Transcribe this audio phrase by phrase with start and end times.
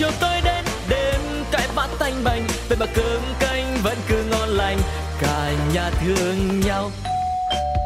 [0.00, 4.48] chiều tối đến đêm cãi vã tanh bành vậy mà cơm canh vẫn cứ ngon
[4.48, 4.78] lành
[5.20, 6.90] cả nhà thương nhau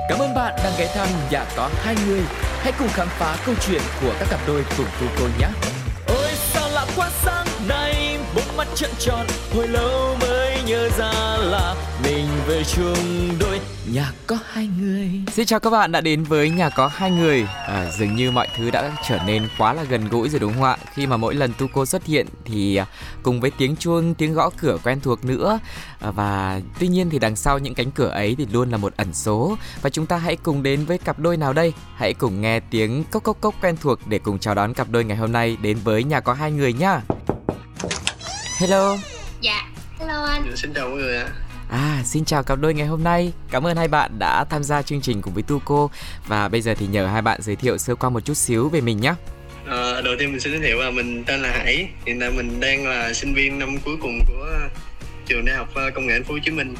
[0.08, 2.20] Cảm ơn bạn đang ghé thăm nhà có hai người.
[2.60, 5.46] Hãy cùng khám phá câu chuyện của các cặp đôi cùng tu cô nhé.
[6.06, 11.36] Ôi sao lạ quá sáng nay, bốn mắt trợn tròn, hồi lâu mới nhớ ra
[11.38, 11.74] là
[12.04, 13.60] mình về chung đôi
[13.92, 15.10] nhà có hai người.
[15.32, 17.46] Xin chào các bạn đã đến với nhà có hai người.
[17.66, 20.62] À, dường như mọi thứ đã trở nên quá là gần gũi rồi đúng không
[20.62, 20.76] ạ?
[20.94, 22.86] Khi mà mỗi lần tu cô xuất hiện thì à,
[23.22, 25.58] cùng với tiếng chuông, tiếng gõ cửa quen thuộc nữa
[26.00, 28.92] à, và tuy nhiên thì đằng sau những cánh cửa ấy thì luôn là một
[28.96, 31.72] ẩn số và chúng ta hãy cùng đến với cặp đôi nào đây?
[31.96, 35.04] Hãy cùng nghe tiếng cốc cốc cốc quen thuộc để cùng chào đón cặp đôi
[35.04, 37.00] ngày hôm nay đến với nhà có hai người nhá.
[38.58, 38.96] Hello.
[39.40, 39.62] Dạ,
[40.06, 40.56] hello anh.
[40.56, 41.28] Xin chào mọi người ạ.
[41.70, 43.32] À, xin chào cặp đôi ngày hôm nay.
[43.50, 45.88] Cảm ơn hai bạn đã tham gia chương trình cùng với Tuco
[46.26, 48.80] và bây giờ thì nhờ hai bạn giới thiệu sơ qua một chút xíu về
[48.80, 49.14] mình nhé.
[49.66, 51.88] À, đầu tiên mình xin giới thiệu là mình tên là Hải.
[52.06, 54.58] Hiện tại mình đang là sinh viên năm cuối cùng của
[55.26, 56.74] trường Đại học ờ, Công nghệ Thành phố Hồ Chí Minh.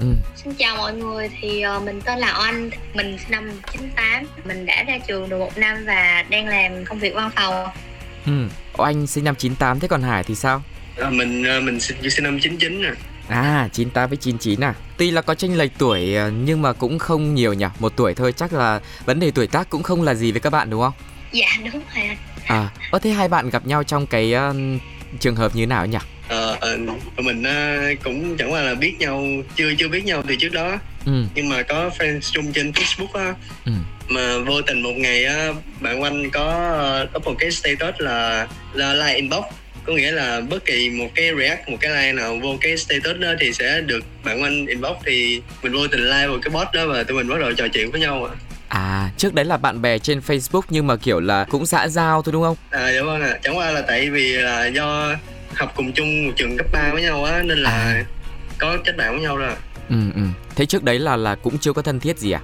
[0.00, 0.06] Ừ.
[0.36, 4.66] Xin chào mọi người, thì uh, mình tên là Oanh, mình sinh năm 98, mình
[4.66, 7.68] đã ra trường được một năm và đang làm công việc văn phòng.
[8.26, 8.32] Ừ,
[8.76, 10.62] Oanh sinh năm 98, thế còn Hải thì sao?
[11.00, 12.94] À, mình mình sinh, sinh năm 99 rồi.
[13.28, 16.98] À 98 với 99 à Tuy là có tranh lệch tuổi ờ, nhưng mà cũng
[16.98, 20.14] không nhiều nhỉ Một tuổi thôi chắc là vấn đề tuổi tác cũng không là
[20.14, 20.92] gì với các bạn đúng không?
[21.32, 24.56] Dạ đúng rồi À, có thế hai bạn gặp nhau trong cái uh,
[25.20, 25.98] trường hợp như nào nhỉ?
[26.28, 26.58] Ờ,
[27.18, 29.24] uh, mình uh, cũng chẳng qua là biết nhau
[29.56, 31.24] chưa chưa biết nhau từ trước đó ừ.
[31.34, 33.72] nhưng mà có friends chung trên Facebook á ừ.
[34.08, 38.94] mà vô tình một ngày á bạn Oanh có up một cái status là là
[38.94, 39.44] like inbox
[39.88, 43.16] có nghĩa là bất kỳ một cái react một cái like nào vô cái status
[43.18, 46.68] đó thì sẽ được bạn anh inbox thì mình vô tình like vào cái post
[46.74, 48.34] đó và tụi mình bắt đầu trò chuyện với nhau à
[48.68, 52.22] À, trước đấy là bạn bè trên Facebook nhưng mà kiểu là cũng xã giao
[52.22, 52.56] thôi đúng không?
[52.70, 53.38] À dạ vâng ạ, à.
[53.42, 55.14] chẳng qua là tại vì là do
[55.54, 58.04] học cùng chung một trường cấp 3 với nhau á nên là à.
[58.58, 59.52] có kết bạn với nhau rồi.
[59.88, 60.20] Ừ ừ.
[60.56, 62.40] Thế trước đấy là là cũng chưa có thân thiết gì à?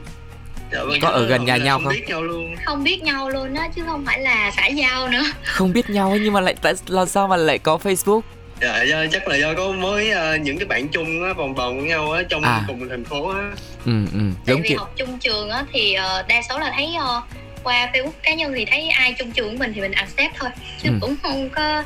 [0.75, 1.93] Dạ, vâng, có ở gần nhà nhau không?
[1.93, 2.57] Biết nhau luôn.
[2.65, 5.23] Không biết nhau luôn á chứ không phải là xã giao nữa.
[5.45, 8.21] Không biết nhau ấy nhưng mà lại tại làm sao mà lại có Facebook?
[8.61, 11.77] Dạ do chắc là do có mới uh, những cái bạn chung á vòng vòng
[11.79, 12.62] với nhau á trong à.
[12.67, 13.51] cùng thành phố á.
[13.85, 14.19] Ừ ừ.
[14.19, 14.79] Giống Tại vì kiểu...
[14.79, 17.25] học chung trường á thì uh, đa số là thấy uh,
[17.62, 20.51] qua Facebook cá nhân thì thấy ai chung trường của mình thì mình accept thôi
[20.83, 20.95] chứ ừ.
[21.01, 21.83] cũng không có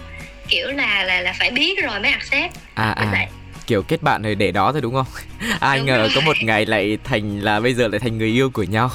[0.49, 2.55] kiểu là là là phải biết rồi mới accept.
[2.75, 3.28] À à
[3.69, 5.06] kiểu kết bạn rồi để đó thôi đúng không
[5.61, 6.11] ai đúng ngờ rồi.
[6.15, 8.91] có một ngày lại thành là bây giờ lại thành người yêu của nhau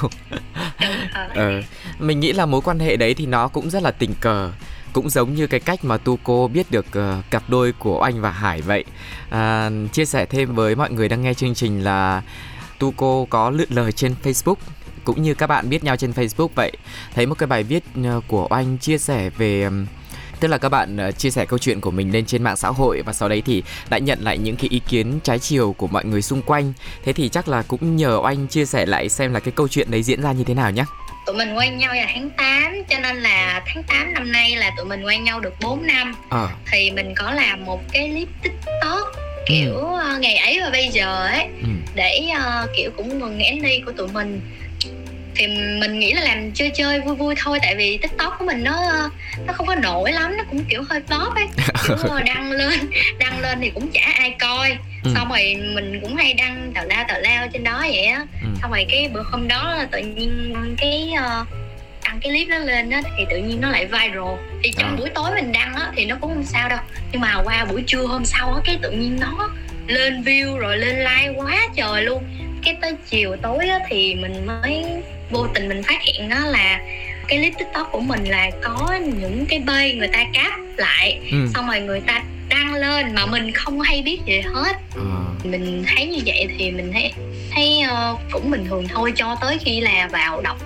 [1.34, 1.62] ờ,
[1.98, 4.50] mình nghĩ là mối quan hệ đấy thì nó cũng rất là tình cờ
[4.94, 8.30] cũng giống như cái cách mà Tuco biết được uh, cặp đôi của anh và
[8.30, 8.84] Hải vậy.
[9.30, 12.22] À, chia sẻ thêm với mọi người đang nghe chương trình là
[12.78, 14.54] Tuco có lượn lời trên Facebook
[15.04, 16.72] cũng như các bạn biết nhau trên Facebook vậy.
[17.14, 19.68] Thấy một cái bài viết ờ, của anh chia sẻ về
[20.40, 22.68] tức là các bạn uh, chia sẻ câu chuyện của mình lên trên mạng xã
[22.68, 25.86] hội và sau đấy thì đã nhận lại những cái ý kiến trái chiều của
[25.86, 26.72] mọi người xung quanh
[27.04, 29.90] thế thì chắc là cũng nhờ anh chia sẻ lại xem là cái câu chuyện
[29.90, 30.84] đấy diễn ra như thế nào nhé
[31.26, 34.70] tụi mình quen nhau vào tháng 8 cho nên là tháng 8 năm nay là
[34.76, 36.48] tụi mình quen nhau được 4 năm à.
[36.72, 39.08] thì mình có làm một cái clip tiktok
[39.46, 40.14] kiểu ừ.
[40.14, 41.68] uh, ngày ấy và bây giờ ấy ừ.
[41.94, 44.40] để uh, kiểu cũng mừng Annie của tụi mình
[45.34, 45.46] thì
[45.80, 49.10] mình nghĩ là làm chơi chơi vui vui thôi tại vì tiktok của mình nó
[49.46, 51.46] nó không có nổi lắm nó cũng kiểu hơi flop ấy
[51.86, 55.10] kiểu đăng lên đăng lên thì cũng chả ai coi ừ.
[55.14, 58.48] xong rồi mình cũng hay đăng tào lao tào lao trên đó vậy á ừ.
[58.62, 61.46] xong rồi cái bữa hôm đó tự nhiên cái uh,
[62.04, 64.96] đăng cái clip đó lên á thì tự nhiên nó lại viral thì trong à.
[64.98, 66.78] buổi tối mình đăng á thì nó cũng không sao đâu
[67.12, 69.50] nhưng mà qua buổi trưa hôm sau á cái tự nhiên nó
[69.86, 72.24] lên view rồi lên like quá trời luôn
[72.64, 74.84] cái tới chiều tối á thì mình mới
[75.30, 76.80] vô tình mình phát hiện đó là
[77.28, 81.48] cái clip tiktok của mình là có những cái bê người ta cáp lại ừ.
[81.54, 85.20] xong rồi người ta đăng lên mà mình không hay biết gì hết à.
[85.44, 87.12] mình thấy như vậy thì mình thấy
[87.50, 87.82] thấy
[88.12, 90.56] uh, cũng bình thường thôi cho tới khi là vào đọc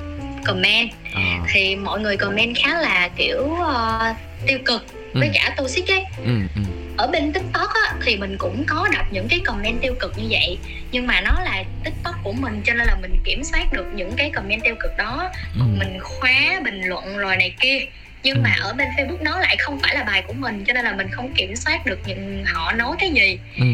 [0.44, 1.41] comment à.
[1.53, 4.16] thì mọi người comment khá là kiểu uh,
[4.47, 5.33] tiêu cực với ừ.
[5.34, 9.28] cả toxic ấy ừ, ừ ở bên tiktok á, thì mình cũng có đọc những
[9.28, 10.59] cái comment tiêu cực như vậy
[10.92, 14.12] nhưng mà nó là tiktok của mình cho nên là mình kiểm soát được những
[14.16, 15.62] cái comment tiêu cực đó ừ.
[15.78, 17.78] mình khóa bình luận rồi này kia
[18.22, 18.41] nhưng ừ.
[18.45, 20.92] mà ở bên facebook nó lại không phải là bài của mình cho nên là
[20.92, 23.66] mình không kiểm soát được những họ nói cái gì ừ.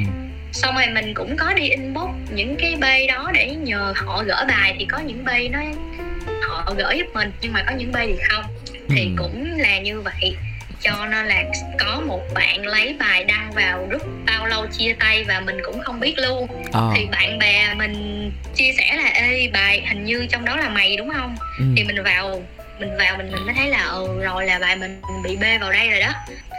[0.53, 4.45] xong rồi mình cũng có đi inbox những cái bay đó để nhờ họ gỡ
[4.49, 5.61] bài thì có những bay nó
[6.43, 8.45] họ gỡ giúp mình nhưng mà có những bay thì không
[8.89, 9.11] thì ừ.
[9.17, 10.37] cũng là như vậy
[10.85, 11.45] cho nên là
[11.79, 15.81] có một bạn lấy bài đăng vào group bao lâu chia tay và mình cũng
[15.81, 16.81] không biết luôn à.
[16.95, 20.97] thì bạn bè mình chia sẻ là ê bài hình như trong đó là mày
[20.97, 21.65] đúng không ừ.
[21.77, 22.43] thì mình vào
[22.79, 25.73] mình vào mình mình mới thấy là ừ rồi là bài mình bị bê vào
[25.73, 26.13] đây rồi đó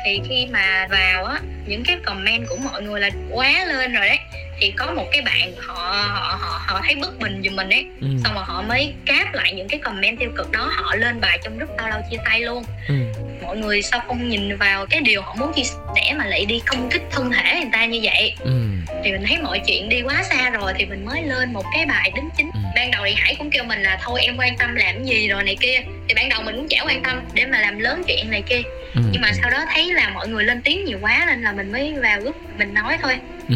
[0.06, 4.08] thì khi mà vào á những cái comment của mọi người là quá lên rồi
[4.08, 4.20] đấy
[4.60, 5.74] thì có một cái bạn họ
[6.14, 8.08] họ họ, họ thấy bất bình giùm mình ấy ừ.
[8.24, 11.40] xong rồi họ mới cáp lại những cái comment tiêu cực đó họ lên bài
[11.44, 12.96] trong group bao lâu chia tay luôn ừ.
[13.42, 15.64] mọi người sao không nhìn vào cái điều họ muốn chia
[15.96, 18.62] sẻ mà lại đi công kích thân thể người ta như vậy ừ.
[19.04, 21.86] thì mình thấy mọi chuyện đi quá xa rồi thì mình mới lên một cái
[21.86, 22.60] bài đính chính ừ.
[22.76, 25.44] Ban đầu thì hải cũng kêu mình là thôi em quan tâm làm gì rồi
[25.44, 28.32] này kia thì ban đầu mình cũng chả quan tâm để mà làm lớn chuyện
[28.32, 28.62] này kia
[28.96, 29.02] ừ.
[29.12, 31.72] nhưng mà sau đó thấy là mọi người lên tiếng nhiều quá nên là mình
[31.72, 33.14] mới vào group mình nói thôi
[33.50, 33.56] ừ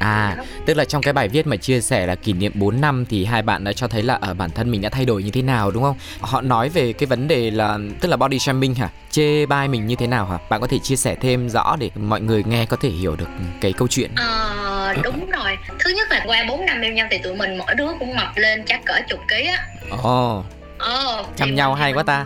[0.00, 0.36] À,
[0.66, 3.24] tức là trong cái bài viết mà chia sẻ là kỷ niệm 4 năm thì
[3.24, 5.30] hai bạn đã cho thấy là ở ờ, bản thân mình đã thay đổi như
[5.30, 5.96] thế nào đúng không?
[6.20, 8.88] Họ nói về cái vấn đề là tức là body shaming hả?
[9.10, 10.38] Chê bai mình như thế nào hả?
[10.50, 13.28] Bạn có thể chia sẻ thêm rõ để mọi người nghe có thể hiểu được
[13.60, 14.10] cái câu chuyện.
[14.16, 14.69] Ờ,
[15.02, 15.58] đúng rồi.
[15.78, 18.36] Thứ nhất là qua 4 năm yêu nhau thì tụi mình mỗi đứa cũng mập
[18.36, 19.66] lên chắc cỡ chục ký á.
[20.02, 20.38] Ồ.
[20.38, 20.44] Oh.
[20.78, 22.24] Ờ, chăm nhau hay quá ta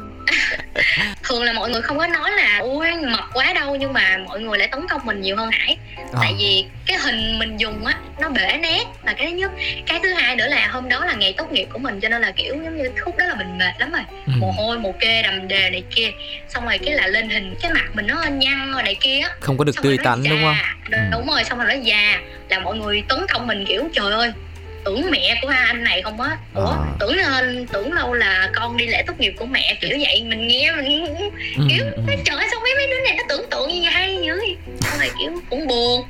[1.22, 4.40] thường là mọi người không có nói là ui mập quá đâu nhưng mà mọi
[4.40, 6.04] người lại tấn công mình nhiều hơn hải à.
[6.20, 8.84] tại vì cái hình mình dùng á nó bể nét.
[9.04, 9.50] Là cái thứ nhất
[9.86, 12.22] cái thứ hai nữa là hôm đó là ngày tốt nghiệp của mình cho nên
[12.22, 14.02] là kiểu giống như khúc đó là mình mệt lắm rồi.
[14.26, 14.32] Ừ.
[14.38, 16.10] mồ hôi mồ kê đầm đề này kia.
[16.48, 19.58] Xong rồi cái là lên hình cái mặt mình nó nhăn rồi này kia không
[19.58, 20.56] có được tươi tắn đúng không?
[20.90, 22.20] Đúng, đúng rồi xong rồi nó già.
[22.48, 24.32] Là mọi người tấn công mình kiểu trời ơi
[24.84, 26.78] tưởng mẹ của hai anh này không á ủa à.
[27.00, 27.16] tưởng
[27.72, 31.06] tưởng lâu là con đi lễ tốt nghiệp của mẹ kiểu vậy mình nghe mình
[31.56, 32.02] ừ, kiểu ừ.
[32.24, 34.40] trời ơi sao mấy mấy đứa này nó tưởng tượng như hay dữ
[34.80, 36.02] xong rồi kiểu cũng buồn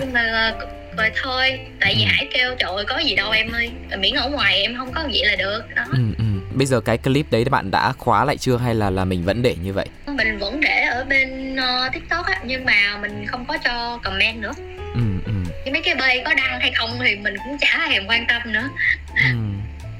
[0.00, 0.52] nhưng mà
[0.96, 2.08] rồi thôi tại vì ừ.
[2.08, 5.04] hải kêu trời ơi có gì đâu em ơi miễn ở ngoài em không có
[5.12, 6.24] gì là được đó ừ, ừ.
[6.54, 9.42] bây giờ cái clip đấy bạn đã khóa lại chưa hay là là mình vẫn
[9.42, 13.44] để như vậy mình vẫn để ở bên uh, tiktok á nhưng mà mình không
[13.44, 14.52] có cho comment nữa
[14.94, 15.32] ừ, ừ.
[15.68, 18.52] Nhưng mấy cái bay có đăng hay không thì mình cũng chả thèm quan tâm
[18.52, 18.68] nữa
[19.14, 19.36] ừ.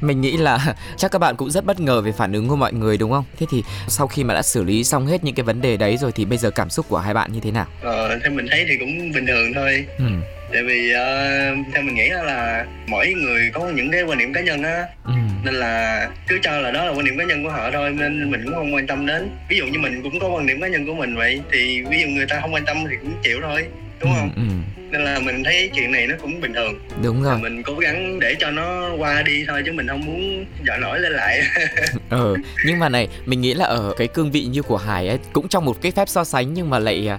[0.01, 2.73] Mình nghĩ là chắc các bạn cũng rất bất ngờ về phản ứng của mọi
[2.73, 3.25] người đúng không?
[3.39, 5.97] Thế thì sau khi mà đã xử lý xong hết những cái vấn đề đấy
[5.97, 7.67] rồi thì bây giờ cảm xúc của hai bạn như thế nào?
[7.83, 9.85] Ờ, theo mình thấy thì cũng bình thường thôi.
[9.99, 10.05] Ừ.
[10.53, 14.41] Tại vì uh, theo mình nghĩ là mỗi người có những cái quan điểm cá
[14.41, 14.87] nhân á.
[15.05, 15.13] Ừ.
[15.45, 18.31] Nên là cứ cho là đó là quan điểm cá nhân của họ thôi nên
[18.31, 19.31] mình cũng không quan tâm đến.
[19.49, 22.01] Ví dụ như mình cũng có quan điểm cá nhân của mình vậy thì ví
[22.03, 23.65] dụ người ta không quan tâm thì cũng chịu thôi
[24.01, 24.58] đúng không ừ, ừ.
[24.91, 26.75] Nên là mình thấy chuyện này nó cũng bình thường.
[27.03, 27.39] Đúng rồi.
[27.39, 31.01] Mình cố gắng để cho nó qua đi thôi chứ mình không muốn dọn nổi
[31.01, 31.43] lên lại.
[32.11, 32.35] Ờ
[32.67, 35.49] nhưng mà này mình nghĩ là ở cái cương vị như của hải ấy cũng
[35.49, 37.11] trong một cái phép so sánh nhưng mà lại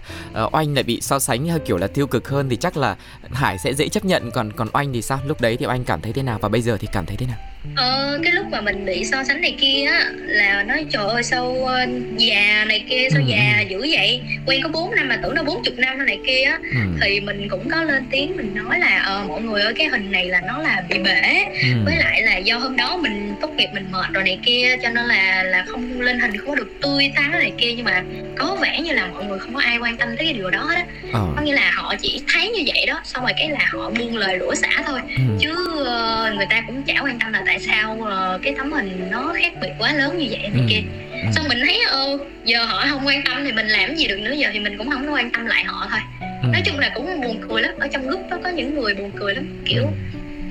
[0.44, 2.96] uh, oanh lại bị so sánh hơi kiểu là tiêu cực hơn thì chắc là
[3.32, 5.20] hải sẽ dễ chấp nhận còn còn oanh thì sao?
[5.28, 6.40] Lúc đấy thì oanh cảm thấy thế nào?
[6.42, 7.38] Và bây giờ thì cảm thấy thế nào
[7.76, 11.24] Ờ, cái lúc mà mình bị so sánh này kia á là nói trời ơi
[11.24, 11.70] sao uh,
[12.18, 13.28] già này kia sao ừ.
[13.28, 16.60] già dữ vậy quen có 4 năm mà tưởng nó 40 năm này kia á
[16.62, 16.80] ừ.
[17.02, 20.12] thì mình cũng có lên tiếng mình nói là ờ mọi người ơi cái hình
[20.12, 21.68] này là nó là bị bể ừ.
[21.86, 24.90] với lại là do hôm đó mình tốt nghiệp mình mệt rồi này kia cho
[24.90, 28.04] nên là là không lên hình không có được tươi tắn này kia nhưng mà
[28.38, 30.70] có vẻ như là mọi người không có ai quan tâm tới cái điều đó
[30.76, 30.82] đó
[31.14, 31.28] ờ.
[31.36, 34.18] có nghĩa là họ chỉ thấy như vậy đó xong rồi cái là họ buông
[34.18, 35.24] lời đũa xả thôi ừ.
[35.40, 35.52] chứ
[35.82, 39.34] uh, người ta cũng chả quan tâm là tại sao uh, cái tấm hình nó
[39.42, 40.66] khác biệt quá lớn như vậy này ừ.
[40.70, 40.82] kia
[41.12, 41.32] ừ.
[41.36, 44.34] xong mình thấy ờ giờ họ không quan tâm thì mình làm gì được nữa
[44.34, 46.00] giờ thì mình cũng không có quan tâm lại họ thôi
[46.44, 46.48] ừ.
[46.54, 49.12] nói chung là cũng buồn cười lắm ở trong group đó có những người buồn
[49.16, 49.90] cười lắm kiểu ừ.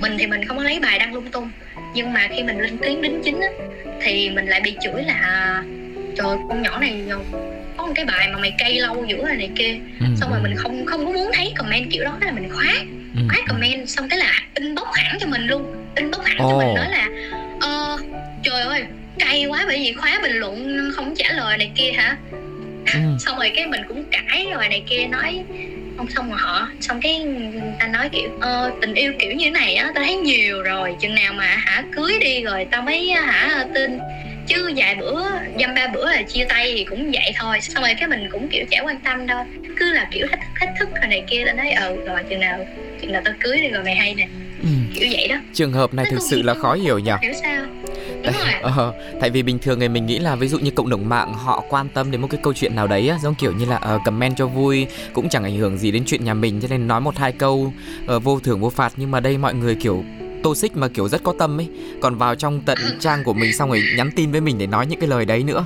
[0.01, 1.51] mình thì mình không có lấy bài đăng lung tung
[1.93, 3.49] nhưng mà khi mình lên tiếng đính chính á
[4.01, 5.63] thì mình lại bị chửi là
[6.17, 7.03] trời con nhỏ này
[7.77, 10.05] có một cái bài mà mày cây lâu dữ rồi này kia ừ.
[10.17, 12.73] xong rồi mình không không có muốn thấy comment kiểu đó là mình khóa
[13.15, 13.21] ừ.
[13.29, 16.51] khóa comment xong cái là inbox hẳn cho mình luôn inbox hẳn oh.
[16.51, 17.07] cho mình nói là
[17.61, 17.97] ờ
[18.43, 18.83] trời ơi
[19.19, 22.17] cay quá bởi vì khóa bình luận không trả lời này kia hả
[22.93, 22.99] ừ.
[23.19, 25.43] xong rồi cái mình cũng cãi rồi này kia nói
[25.97, 27.25] không xong rồi họ xong cái
[27.79, 30.95] ta nói kiểu ờ, tình yêu kiểu như thế này á tao thấy nhiều rồi
[30.99, 33.99] chừng nào mà hả cưới đi rồi tao mới hả tin
[34.47, 35.23] chứ vài bữa
[35.59, 38.47] dăm ba bữa là chia tay thì cũng vậy thôi xong rồi cái mình cũng
[38.49, 39.45] kiểu chả quan tâm đâu
[39.77, 42.39] cứ là kiểu thách thức thách thức rồi này kia tao nói ừ rồi chừng
[42.39, 42.65] nào
[43.01, 44.27] chừng nào tao cưới đi rồi mày hay nè.
[44.99, 45.35] Kiểu vậy đó.
[45.53, 47.11] Trường hợp này thực sự là khó hiểu nhỉ?
[47.21, 47.65] hiểu sao?
[48.23, 48.53] Đúng rồi.
[48.61, 51.33] Ờ, tại vì bình thường người mình nghĩ là ví dụ như cộng đồng mạng
[51.33, 53.95] họ quan tâm đến một cái câu chuyện nào đấy á, giống kiểu như là
[53.95, 56.87] uh, comment cho vui cũng chẳng ảnh hưởng gì đến chuyện nhà mình cho nên
[56.87, 57.73] nói một hai câu
[58.15, 58.93] uh, vô thưởng vô phạt.
[58.97, 60.03] Nhưng mà đây mọi người kiểu
[60.43, 61.67] tô xích mà kiểu rất có tâm ấy.
[62.01, 64.87] Còn vào trong tận trang của mình xong rồi nhắn tin với mình để nói
[64.87, 65.65] những cái lời đấy nữa.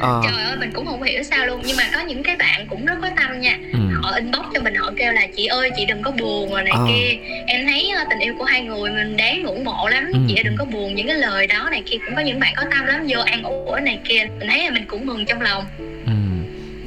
[0.00, 1.62] À, trời ơi mình cũng không hiểu sao luôn.
[1.66, 3.58] Nhưng mà có những cái bạn cũng rất có tâm nha.
[3.72, 3.78] Ừ.
[4.02, 6.74] họ inbox cho mình họ kêu là chị ơi chị đừng có buồn rồi này
[6.76, 6.84] à.
[6.88, 7.18] kia.
[7.46, 10.10] Em thấy uh, tình yêu của hai người mình đáng ngưỡng mộ lắm.
[10.12, 10.18] Ừ.
[10.28, 11.96] chị đừng có buồn những cái lời đó này kia.
[12.06, 14.26] Cũng có những bạn có tâm lắm vô an ủi này kia.
[14.38, 15.64] Mình thấy là mình cũng mừng trong lòng.
[16.06, 16.12] Ừ.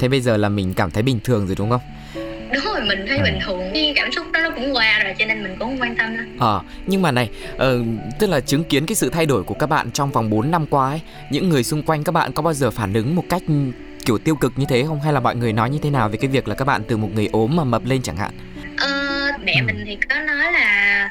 [0.00, 1.80] thế bây giờ là mình cảm thấy bình thường rồi đúng không
[2.52, 3.22] đúng rồi mình thấy ừ.
[3.24, 5.80] bình thường cái cảm xúc đó nó cũng qua rồi cho nên mình cũng không
[5.80, 7.60] quan tâm ờ à, nhưng mà này uh,
[8.18, 10.66] tức là chứng kiến cái sự thay đổi của các bạn trong vòng 4 năm
[10.66, 13.42] qua ấy những người xung quanh các bạn có bao giờ phản ứng một cách
[14.06, 16.18] kiểu tiêu cực như thế không hay là mọi người nói như thế nào về
[16.20, 18.30] cái việc là các bạn từ một người ốm mà mập lên chẳng hạn
[18.78, 18.88] ờ,
[19.44, 19.66] mẹ ừ.
[19.66, 21.10] mình thì có nói là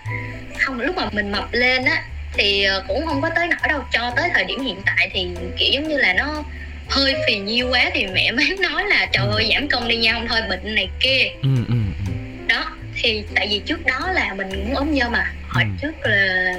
[0.59, 2.03] không lúc mà mình mập lên á
[2.33, 5.27] thì ờ, cũng không có tới nỗi đâu cho tới thời điểm hiện tại thì
[5.57, 6.43] kiểu giống như là nó
[6.89, 10.13] hơi phì nhiêu quá thì mẹ mới nói là trời ơi giảm cân đi nha
[10.13, 11.73] không thôi bệnh này kia ừ, ừ,
[12.07, 12.13] ừ.
[12.47, 12.65] đó
[12.95, 15.69] thì tại vì trước đó là mình muốn ốm nhơ mà hồi ừ.
[15.81, 16.53] trước là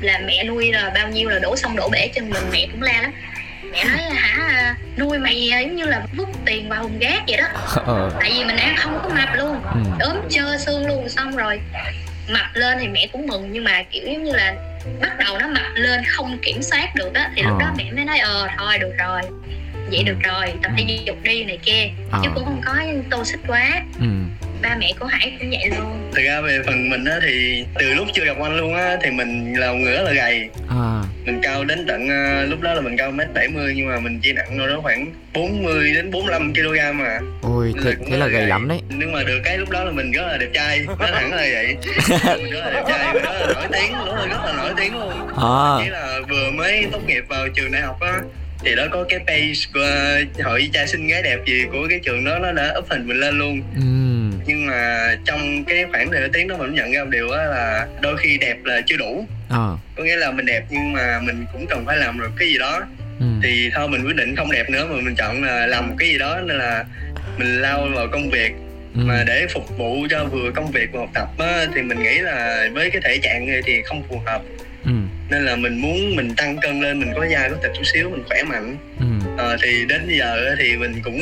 [0.00, 2.82] là mẹ nuôi là bao nhiêu là đổ xong đổ bể chân mình mẹ cũng
[2.82, 3.12] la lắm
[3.72, 7.36] mẹ nói là hả nuôi mày giống như là vứt tiền vào hùng gác vậy
[7.36, 7.46] đó
[7.86, 8.10] ờ.
[8.20, 9.80] tại vì mình ăn không có mập luôn ừ.
[10.00, 11.60] ốm trơ xương luôn xong rồi
[12.28, 14.54] mập lên thì mẹ cũng mừng nhưng mà kiểu giống như là
[15.00, 17.74] bắt đầu nó mập lên không kiểm soát được đó thì lúc đó ờ.
[17.76, 19.20] mẹ mới nói ờ thôi được rồi
[19.90, 21.90] vậy được rồi tập thể dục đi này kia.
[22.10, 22.18] À.
[22.22, 22.74] chứ cũng không có
[23.10, 23.82] tô xích quá.
[24.00, 24.06] Ừ.
[24.62, 26.10] ba mẹ của hải cũng vậy luôn.
[26.14, 29.10] Thực ra về phần mình á thì từ lúc chưa gặp anh luôn á thì
[29.10, 30.48] mình là một người rất là gầy.
[30.68, 31.02] À.
[31.24, 34.20] mình cao đến tận uh, lúc đó là mình cao mét 70 nhưng mà mình
[34.22, 37.18] chỉ nặng đâu đó khoảng 40 đến 45 kg mà.
[37.42, 38.80] Ôi thế, thế là gầy lắm đấy.
[38.88, 41.46] Nhưng mà được cái lúc đó là mình rất là đẹp trai nó thẳng là
[41.52, 41.76] vậy.
[42.36, 44.72] Mình rất là đẹp trai mình rất là nổi tiếng lúc đó rất là nổi
[44.76, 45.12] tiếng luôn.
[45.36, 45.84] À.
[45.84, 48.20] chỉ là vừa mới tốt nghiệp vào trường đại học á
[48.64, 52.24] thì đó có cái page của hội trai xinh gái đẹp gì của cái trường
[52.24, 53.82] đó nó đã up hình mình lên luôn ừ.
[54.46, 57.86] nhưng mà trong cái khoảng thời tiếng đó mình nhận ra một điều đó là
[58.00, 59.68] đôi khi đẹp là chưa đủ à.
[59.96, 62.58] có nghĩa là mình đẹp nhưng mà mình cũng cần phải làm được cái gì
[62.58, 62.82] đó
[63.20, 63.26] ừ.
[63.42, 66.08] thì thôi mình quyết định không đẹp nữa mà mình chọn là làm một cái
[66.08, 66.84] gì đó nên là
[67.38, 68.52] mình lao vào công việc
[68.94, 69.00] ừ.
[69.04, 72.18] mà để phục vụ cho vừa công việc và học tập á, thì mình nghĩ
[72.18, 74.42] là với cái thể trạng này thì không phù hợp
[74.84, 74.92] ừ.
[75.30, 78.10] Nên là mình muốn mình tăng cân lên mình có da có thịt chút xíu
[78.10, 79.06] mình khỏe mạnh ừ.
[79.38, 81.18] à, thì đến giờ thì mình cũng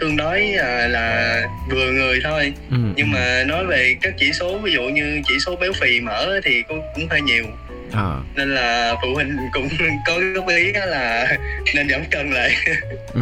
[0.00, 2.76] tương đối à, là vừa người thôi ừ.
[2.96, 6.40] nhưng mà nói về các chỉ số ví dụ như chỉ số béo phì mỡ
[6.44, 7.44] thì cũng, cũng hơi nhiều
[7.92, 8.16] à.
[8.36, 9.68] nên là phụ huynh cũng
[10.06, 11.36] có góp ý là
[11.74, 12.50] nên giảm cân lại
[13.14, 13.20] ừ.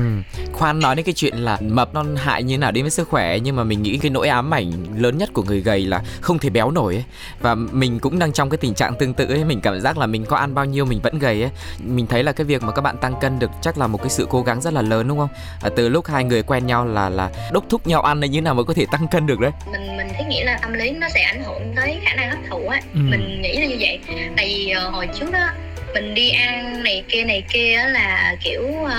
[0.52, 3.38] khoan nói đến cái chuyện là mập nó hại như nào đến với sức khỏe
[3.38, 6.38] nhưng mà mình nghĩ cái nỗi ám ảnh lớn nhất của người gầy là không
[6.38, 7.04] thể béo nổi ấy.
[7.40, 10.06] và mình cũng đang trong cái tình trạng tương tự ấy mình cảm giác là
[10.06, 12.72] mình có ăn bao nhiêu mình vẫn gầy ấy mình thấy là cái việc mà
[12.72, 15.08] các bạn tăng cân được chắc là một cái sự cố gắng rất là lớn
[15.08, 15.28] đúng không
[15.62, 18.40] à, từ lúc hai người quen nhau là là đốc thúc nhau ăn hay như
[18.40, 20.90] nào mới có thể tăng cân được đấy mình mình thấy nghĩ là tâm lý
[20.90, 23.00] nó sẽ ảnh hưởng tới khả năng hấp thụ á ừ.
[23.02, 24.00] mình nghĩ là như vậy
[24.36, 25.48] tại vì uh, hồi trước đó
[25.94, 28.90] mình đi ăn này kia này kia là kiểu uh,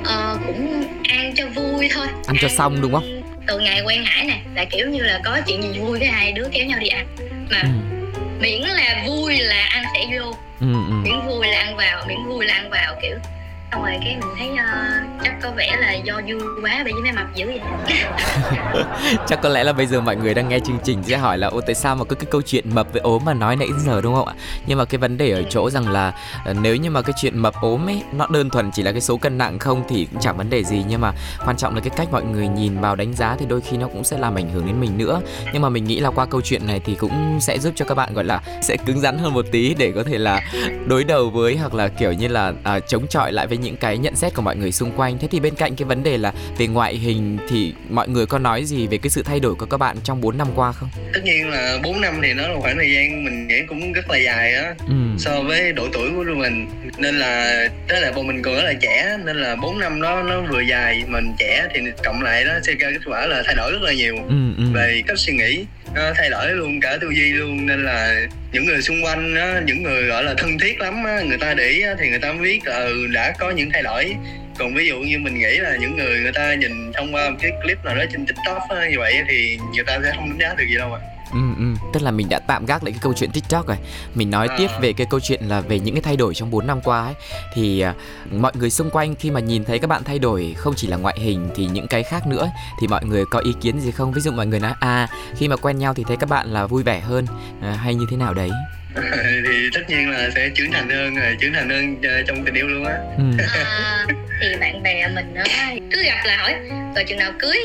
[0.00, 4.04] uh, cũng ăn cho vui thôi ăn, ăn cho xong đúng không từ ngày quen
[4.04, 6.78] hải này là kiểu như là có chuyện gì vui cái hai đứa kéo nhau
[6.78, 7.06] đi ăn
[7.50, 7.68] mà ừ.
[8.40, 10.24] miễn là vui là ăn sẽ vô
[10.60, 10.94] ừ, ừ.
[11.02, 13.16] miễn vui là ăn vào miễn vui là ăn vào kiểu
[13.72, 17.02] xong rồi cái mình thấy uh, chắc có vẻ là do vui quá bởi vì
[17.02, 17.60] mấy mập dữ vậy.
[19.26, 21.46] Chắc có lẽ là bây giờ mọi người đang nghe chương trình sẽ hỏi là
[21.46, 24.00] ô tại sao mà cứ cái câu chuyện mập với ốm mà nói nãy giờ?
[24.00, 24.34] Đúng không ạ?
[24.66, 26.12] Nhưng mà cái vấn đề ở chỗ rằng là
[26.50, 29.00] uh, nếu như mà cái chuyện mập ốm ấy nó đơn thuần chỉ là cái
[29.00, 30.84] số cân nặng không thì cũng chẳng vấn đề gì.
[30.88, 31.12] Nhưng mà
[31.44, 33.88] quan trọng là cái cách mọi người nhìn vào đánh giá thì đôi khi nó
[33.88, 35.20] cũng sẽ làm ảnh hưởng đến mình nữa.
[35.52, 37.94] Nhưng mà mình nghĩ là qua câu chuyện này thì cũng sẽ giúp cho các
[37.94, 40.40] bạn gọi là sẽ cứng rắn hơn một tí để có thể là
[40.86, 43.98] đối đầu với hoặc là kiểu như là uh, chống chọi lại với những cái
[43.98, 45.18] nhận xét của mọi người xung quanh.
[45.18, 48.38] Thế thì bên cạnh cái vấn đề là về ngoại hình thì mọi người có
[48.38, 50.88] nói gì về cái sự thay đổi của các bạn trong 4 năm qua không?
[51.12, 54.10] Tất nhiên là 4 năm thì nó là khoảng thời gian mình nghĩ cũng rất
[54.10, 54.94] là dài á ừ.
[55.18, 56.66] so với độ tuổi của mình.
[56.98, 60.22] Nên là đó là bọn mình còn rất là trẻ nên là 4 năm đó
[60.22, 61.02] nó vừa dài.
[61.08, 63.92] Mình trẻ thì cộng lại nó sẽ ra kết quả là thay đổi rất là
[63.92, 64.64] nhiều ừ, ừ.
[64.74, 65.64] về cách suy nghĩ
[65.96, 69.60] nó thay đổi luôn cả tư duy luôn nên là những người xung quanh á,
[69.66, 72.18] những người gọi là thân thiết lắm á, người ta để ý á, thì người
[72.18, 74.16] ta biết là ừ, đã có những thay đổi
[74.58, 77.36] còn ví dụ như mình nghĩ là những người người ta nhìn thông qua một
[77.42, 80.38] cái clip nào đó trên tiktok á, như vậy thì người ta sẽ không đánh
[80.38, 81.15] giá được gì đâu ạ à.
[81.36, 81.88] Ừ, ừ.
[81.92, 83.76] Tức là mình đã tạm gác lại cái câu chuyện TikTok rồi
[84.14, 84.56] Mình nói à.
[84.58, 87.04] tiếp về cái câu chuyện là về những cái thay đổi trong 4 năm qua
[87.04, 87.14] ấy
[87.54, 90.74] Thì uh, mọi người xung quanh khi mà nhìn thấy các bạn thay đổi không
[90.76, 92.50] chỉ là ngoại hình thì những cái khác nữa
[92.80, 94.12] Thì mọi người có ý kiến gì không?
[94.12, 96.66] Ví dụ mọi người nói à khi mà quen nhau thì thấy các bạn là
[96.66, 97.26] vui vẻ hơn
[97.58, 98.50] uh, hay như thế nào đấy
[99.48, 102.84] thì tất nhiên là sẽ trưởng thành hơn trưởng thành hơn trong tình yêu luôn
[102.84, 103.22] á ừ.
[104.40, 105.42] Thì bạn bè mình đó
[105.90, 106.54] cứ gặp là hỏi
[106.94, 107.58] rồi chừng nào cưới.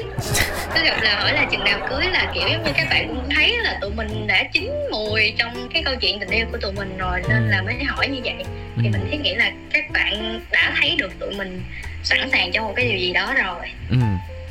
[0.76, 3.30] Cứ gặp là hỏi là chừng nào cưới là kiểu giống như các bạn cũng
[3.36, 6.72] thấy là tụi mình đã chín mùi trong cái câu chuyện tình yêu của tụi
[6.72, 8.44] mình rồi nên là mới hỏi như vậy.
[8.82, 11.64] Thì mình thấy nghĩ là các bạn đã thấy được tụi mình
[12.04, 13.68] sẵn sàng cho một cái điều gì đó rồi.
[13.90, 13.98] Ừ.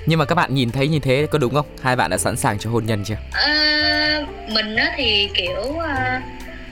[0.06, 1.66] Nhưng mà các bạn nhìn thấy như thế có đúng không?
[1.82, 3.16] Hai bạn đã sẵn sàng cho hôn nhân chưa?
[3.32, 5.82] À, mình á thì kiểu uh,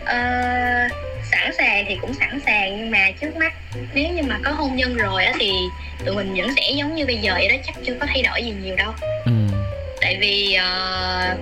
[0.03, 0.93] uh,
[1.31, 3.53] sẵn sàng thì cũng sẵn sàng nhưng mà trước mắt
[3.95, 5.53] nếu như mà có hôn nhân rồi á thì
[6.05, 8.43] tụi mình vẫn sẽ giống như bây giờ vậy đó chắc chưa có thay đổi
[8.43, 8.93] gì nhiều đâu
[9.25, 9.33] ừ.
[10.01, 11.39] tại vì uh,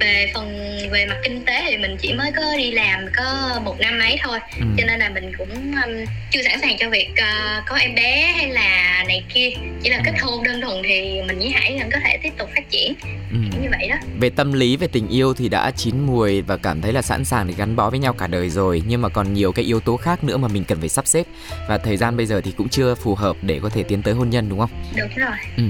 [0.00, 3.80] về phần về mặt kinh tế thì mình chỉ mới có đi làm có một
[3.80, 4.66] năm ấy thôi ừ.
[4.78, 5.50] cho nên là mình cũng
[5.84, 9.50] um, chưa sẵn sàng cho việc uh, có em bé hay là này kia
[9.82, 12.50] chỉ là kết hôn đơn thuần thì mình với hải vẫn có thể tiếp tục
[12.54, 12.94] phát triển
[13.30, 13.38] ừ.
[13.62, 13.96] như vậy đó.
[14.20, 17.24] Về tâm lý về tình yêu thì đã chín mùi và cảm thấy là sẵn
[17.24, 18.82] sàng để gắn bó với nhau cả đời rồi.
[18.86, 21.26] Nhưng mà còn nhiều cái yếu tố khác nữa mà mình cần phải sắp xếp.
[21.68, 24.14] Và thời gian bây giờ thì cũng chưa phù hợp để có thể tiến tới
[24.14, 24.70] hôn nhân đúng không?
[24.96, 25.36] Đúng rồi.
[25.56, 25.62] Ừ.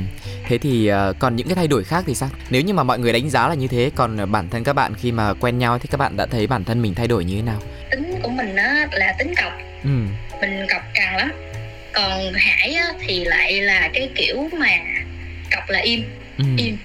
[0.48, 2.28] thế thì uh, còn những cái thay đổi khác thì sao?
[2.50, 4.94] Nếu như mà mọi người đánh giá là như thế còn bản thân các bạn
[4.94, 7.36] khi mà quen nhau thì các bạn đã thấy bản thân mình thay đổi như
[7.36, 7.62] thế nào?
[7.90, 9.52] Tính của mình á là tính cọc.
[9.84, 9.90] Ừ.
[10.40, 11.32] mình cọc càng lắm.
[11.92, 14.68] Còn hải á, thì lại là cái kiểu mà
[15.50, 16.04] cọc là im
[16.38, 16.44] ừ.
[16.56, 16.76] im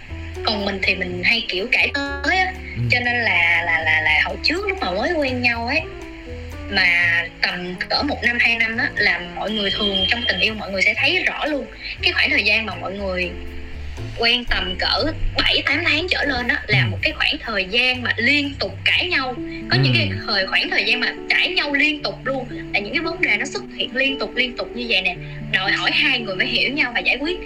[0.45, 2.81] còn mình thì mình hay kiểu cãi tới á ừ.
[2.91, 5.81] cho nên là là là là hồi trước lúc mà mới quen nhau ấy
[6.69, 10.53] mà tầm cỡ một năm hai năm á là mọi người thường trong tình yêu
[10.53, 11.65] mọi người sẽ thấy rõ luôn
[12.01, 13.31] cái khoảng thời gian mà mọi người
[14.17, 18.01] quen tầm cỡ 7 8 tháng trở lên đó là một cái khoảng thời gian
[18.01, 19.35] mà liên tục cãi nhau.
[19.69, 19.81] Có ừ.
[19.83, 23.01] những cái thời khoảng thời gian mà cãi nhau liên tục luôn là những cái
[23.01, 25.15] vấn đề nó xuất hiện liên tục liên tục như vậy nè.
[25.51, 27.37] Đòi hỏi hai người phải hiểu nhau và giải quyết.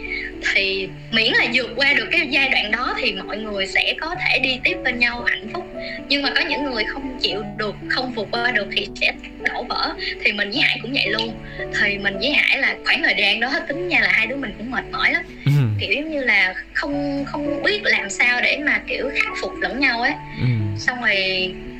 [0.54, 4.16] Thì miễn là vượt qua được cái giai đoạn đó thì mọi người sẽ có
[4.16, 5.66] thể đi tiếp bên nhau hạnh phúc.
[6.08, 9.14] Nhưng mà có những người không chịu được, không vượt qua được thì sẽ
[9.54, 9.94] đổ vỡ.
[10.24, 11.34] Thì mình với Hải cũng vậy luôn.
[11.82, 14.54] Thì mình với Hải là khoảng thời gian đó tính nha là hai đứa mình
[14.58, 15.24] cũng mệt mỏi lắm.
[15.46, 15.52] Ừ.
[15.80, 19.80] Kiểu giống như là không không biết làm sao để mà kiểu khắc phục lẫn
[19.80, 20.48] nhau ấy ừ.
[20.78, 21.16] xong rồi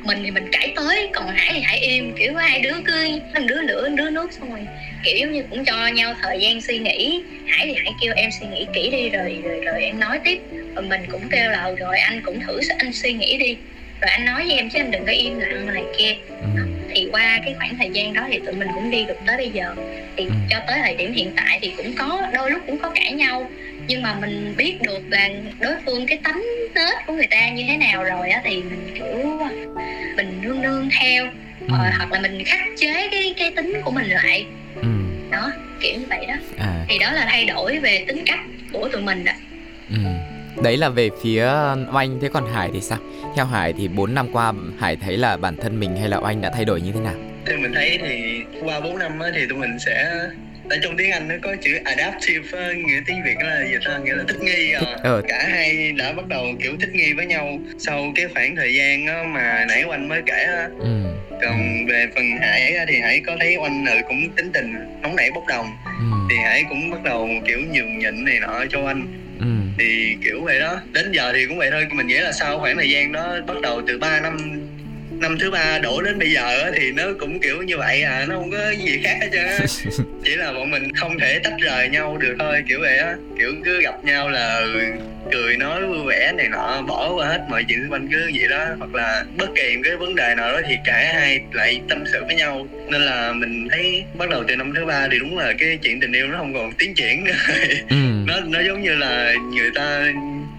[0.04, 3.62] mình thì mình cãi tới còn hải thì hải im kiểu hai đứa cứ đứa
[3.62, 4.66] lửa đứa nước xong rồi
[5.02, 7.22] kiểu như cũng cho nhau thời gian suy nghĩ.
[7.46, 10.40] Hải thì hải kêu em suy nghĩ kỹ đi rồi rồi rồi em nói tiếp.
[10.74, 13.56] Rồi mình cũng kêu là rồi anh cũng thử anh suy nghĩ đi.
[14.00, 16.14] Rồi anh nói với em chứ anh đừng có im lặng này kia.
[16.56, 16.62] Ừ.
[16.94, 19.50] thì qua cái khoảng thời gian đó thì tụi mình cũng đi được tới bây
[19.50, 19.74] giờ.
[20.16, 20.32] Thì ừ.
[20.50, 23.50] cho tới thời điểm hiện tại thì cũng có đôi lúc cũng có cãi nhau.
[23.86, 25.28] Nhưng mà mình biết được là
[25.60, 26.42] đối phương cái tánh
[26.74, 29.40] nết của người ta như thế nào rồi á thì mình kiểu
[30.16, 31.24] mình nương nương theo.
[31.60, 31.74] Ừ.
[31.78, 34.88] ờ, hoặc là mình khắc chế cái cái tính của mình lại ừ.
[35.30, 35.50] đó
[35.80, 36.84] kiểu như vậy đó à.
[36.88, 38.40] thì đó là thay đổi về tính cách
[38.72, 39.32] của tụi mình đó
[39.90, 39.96] ừ.
[40.62, 41.46] đấy là về phía
[41.92, 42.98] oanh thế còn hải thì sao
[43.36, 46.40] theo hải thì 4 năm qua hải thấy là bản thân mình hay là oanh
[46.40, 47.14] đã thay đổi như thế nào
[47.46, 50.20] theo mình thấy thì qua 4 năm thì tụi mình sẽ
[50.70, 54.14] ở trong tiếng Anh nó có chữ adaptive nghĩa tiếng Việt là gì ta nghĩa
[54.14, 54.80] là thích nghi à.
[55.02, 55.22] ừ.
[55.28, 59.06] cả hai đã bắt đầu kiểu thích nghi với nhau sau cái khoảng thời gian
[59.34, 61.04] mà nãy oanh mới kể á ừ.
[61.42, 65.30] còn về phần hải thì hải có thấy oanh ừ, cũng tính tình nóng nảy
[65.30, 66.16] bốc đồng ừ.
[66.30, 69.06] thì hải cũng bắt đầu kiểu nhường nhịn này nọ cho anh
[69.40, 69.46] ừ.
[69.78, 72.76] thì kiểu vậy đó đến giờ thì cũng vậy thôi mình nghĩ là sau khoảng
[72.76, 74.36] thời gian đó bắt đầu từ 3 năm
[75.20, 78.34] năm thứ ba đổ đến bây giờ thì nó cũng kiểu như vậy à nó
[78.34, 79.66] không có gì khác hết trơn
[80.24, 83.14] chỉ là bọn mình không thể tách rời nhau được thôi kiểu vậy á.
[83.38, 84.62] Kiểu cứ gặp nhau là
[85.32, 88.48] cười nói vui vẻ này nọ bỏ qua hết mọi chuyện xung quanh cứ vậy
[88.48, 88.64] đó.
[88.78, 92.24] Hoặc là bất kỳ cái vấn đề nào đó thì cả hai lại tâm sự
[92.26, 92.66] với nhau.
[92.88, 96.00] Nên là mình thấy bắt đầu từ năm thứ ba thì đúng là cái chuyện
[96.00, 97.32] tình yêu nó không còn tiến triển nữa.
[97.90, 97.96] Ừ.
[98.26, 100.12] nó nó giống như là người ta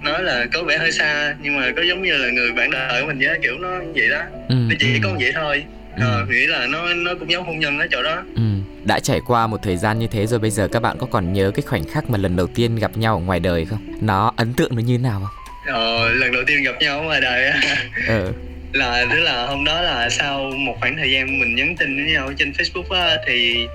[0.03, 3.01] nói là có vẻ hơi xa nhưng mà có giống như là người bạn đời
[3.01, 4.99] của mình với kiểu nó vậy đó ừ, nó chỉ ừ.
[5.03, 5.63] có vậy thôi
[5.95, 6.01] ừ.
[6.01, 8.41] ờ, nghĩ là nó nó cũng giống hôn nhân ở chỗ đó ừ.
[8.83, 11.33] đã trải qua một thời gian như thế rồi bây giờ các bạn có còn
[11.33, 14.33] nhớ cái khoảnh khắc mà lần đầu tiên gặp nhau ở ngoài đời không nó
[14.35, 17.21] ấn tượng nó như thế nào không ờ, lần đầu tiên gặp nhau ở ngoài
[17.21, 17.61] đời á
[18.07, 18.33] ừ.
[18.73, 22.13] là tức là hôm đó là sau một khoảng thời gian mình nhắn tin với
[22.13, 23.67] nhau trên facebook á thì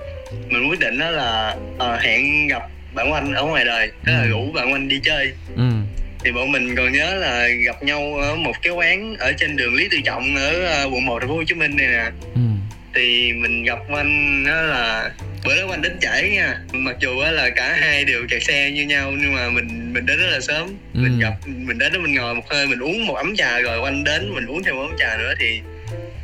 [0.49, 2.61] mình quyết định đó là uh, hẹn gặp
[2.93, 4.29] bạn anh ở ngoài đời tức là ừ.
[4.29, 5.63] rủ bạn anh đi chơi ừ
[6.27, 9.75] thì bọn mình còn nhớ là gặp nhau ở một cái quán ở trên đường
[9.75, 12.41] Lý Tự Trọng ở ờ, quận 1 thành phố Hồ Chí Minh này nè ừ.
[12.95, 15.11] thì mình gặp anh đó là
[15.45, 18.85] bữa đó anh đến trễ nha mặc dù là cả hai đều kẹt xe như
[18.85, 20.99] nhau nhưng mà mình mình đến rất là sớm ừ.
[20.99, 23.81] mình gặp mình đến đó mình ngồi một hơi mình uống một ấm trà rồi
[23.83, 25.61] anh đến mình uống thêm một ấm trà nữa thì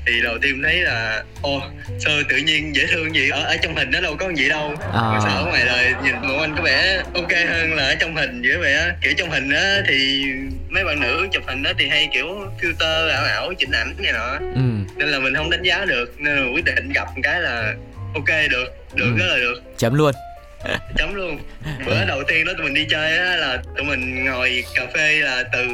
[0.06, 1.62] thì đầu tiên thấy là ô
[2.00, 3.30] sao tự nhiên dễ thương gì?
[3.30, 4.74] Ở ở trong hình nó đâu có gì đâu.
[4.80, 5.02] À.
[5.02, 8.16] mà sao ở ngoài đời nhìn bọn anh có vẻ ok hơn là ở trong
[8.16, 8.96] hình vậy vậy á.
[9.02, 10.26] Kiểu trong hình á thì
[10.70, 12.28] mấy bạn nữ chụp hình đó thì hay kiểu
[12.62, 14.38] filter ảo ảo chỉnh ảnh này nọ.
[14.56, 14.62] Ừ.
[14.98, 17.74] nên là mình không đánh giá được nên là quyết định gặp một cái là
[18.14, 19.18] ok được được ừ.
[19.18, 19.62] rất là được.
[19.78, 20.12] Chấm luôn.
[20.98, 21.40] Chấm luôn.
[21.86, 25.14] Bữa đầu tiên đó tụi mình đi chơi á là tụi mình ngồi cà phê
[25.14, 25.68] là từ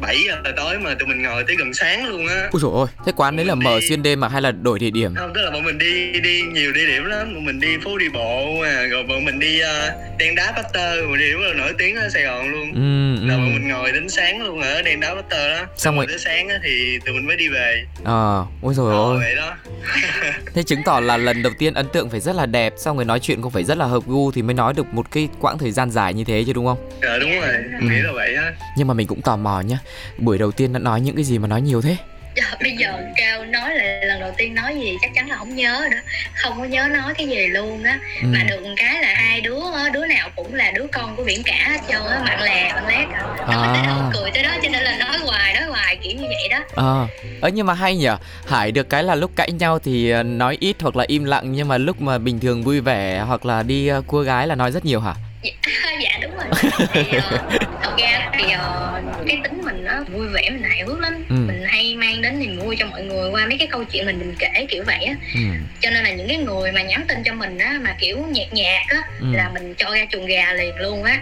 [0.00, 2.48] 7 giờ tối mà tụi mình ngồi tới gần sáng luôn á.
[2.52, 4.90] Ui dồi ôi thế quán đấy là mở xuyên đêm mà hay là đổi địa
[4.90, 5.14] điểm?
[5.14, 7.34] Không tức là bọn mình đi đi nhiều địa điểm lắm.
[7.34, 11.04] Bọn mình đi phố đi bộ à, rồi bọn mình đi uh, đen đá Butter
[11.08, 12.72] một địa điểm là nổi tiếng ở Sài Gòn luôn.
[12.74, 13.38] Ừ, là ừ.
[13.38, 15.66] bọn mình ngồi đến sáng luôn ở đen đá Butter đó.
[15.76, 17.84] Xong rồi tới sáng á, thì tụi mình mới đi về.
[18.04, 19.18] Ờ à, ôi rồi ôi.
[19.18, 19.54] vậy đó.
[20.54, 23.04] Thế chứng tỏ là lần đầu tiên ấn tượng phải rất là đẹp xong rồi
[23.04, 25.58] nói chuyện cũng phải rất là hợp gu thì mới nói được một cái quãng
[25.58, 26.90] thời gian dài như thế chứ đúng không?
[27.02, 27.54] Dạ đúng rồi.
[27.80, 27.86] Ừ.
[27.90, 28.52] nghĩ là vậy á.
[28.76, 29.78] Nhưng mà mình cũng tò mò nhá
[30.18, 31.96] buổi đầu tiên đã nói những cái gì mà nói nhiều thế?
[32.36, 35.56] Dạ, bây giờ cao nói là lần đầu tiên nói gì chắc chắn là không
[35.56, 36.00] nhớ nữa.
[36.34, 37.98] Không có nhớ nói cái gì luôn á.
[38.22, 38.28] Ừ.
[38.32, 39.60] mà được một cái là hai đứa
[39.92, 42.86] đứa nào cũng là đứa con của biển cả hết trơn á bạn lè bạn
[42.86, 43.08] lét
[43.46, 43.72] à.
[43.74, 46.48] tới đâu cười tới đó cho nên là nói hoài nói hoài kiểu như vậy
[46.50, 46.58] đó.
[46.74, 47.06] Ờ.
[47.42, 47.48] À.
[47.48, 48.08] nhưng mà hay nhỉ?
[48.46, 51.52] Hải được cái là lúc cãi nhau thì ờ, nói ít hoặc là im lặng
[51.52, 54.54] nhưng mà lúc mà bình thường vui vẻ hoặc là đi ờ, cua gái là
[54.54, 55.50] nói rất nhiều hả dạ,
[56.02, 56.44] dạ đúng rồi
[56.92, 57.22] thì uh,
[57.82, 61.34] thật ra thì uh, cái tính mình nó vui vẻ mình hài hước lắm ừ.
[61.34, 64.18] mình hay mang đến niềm vui cho mọi người qua mấy cái câu chuyện mình
[64.18, 65.40] mình kể kiểu vậy á ừ.
[65.80, 68.52] cho nên là những cái người mà nhắn tin cho mình á mà kiểu nhạt
[68.52, 69.26] nhạt á ừ.
[69.32, 71.20] là mình cho ra chuồng gà liền luôn á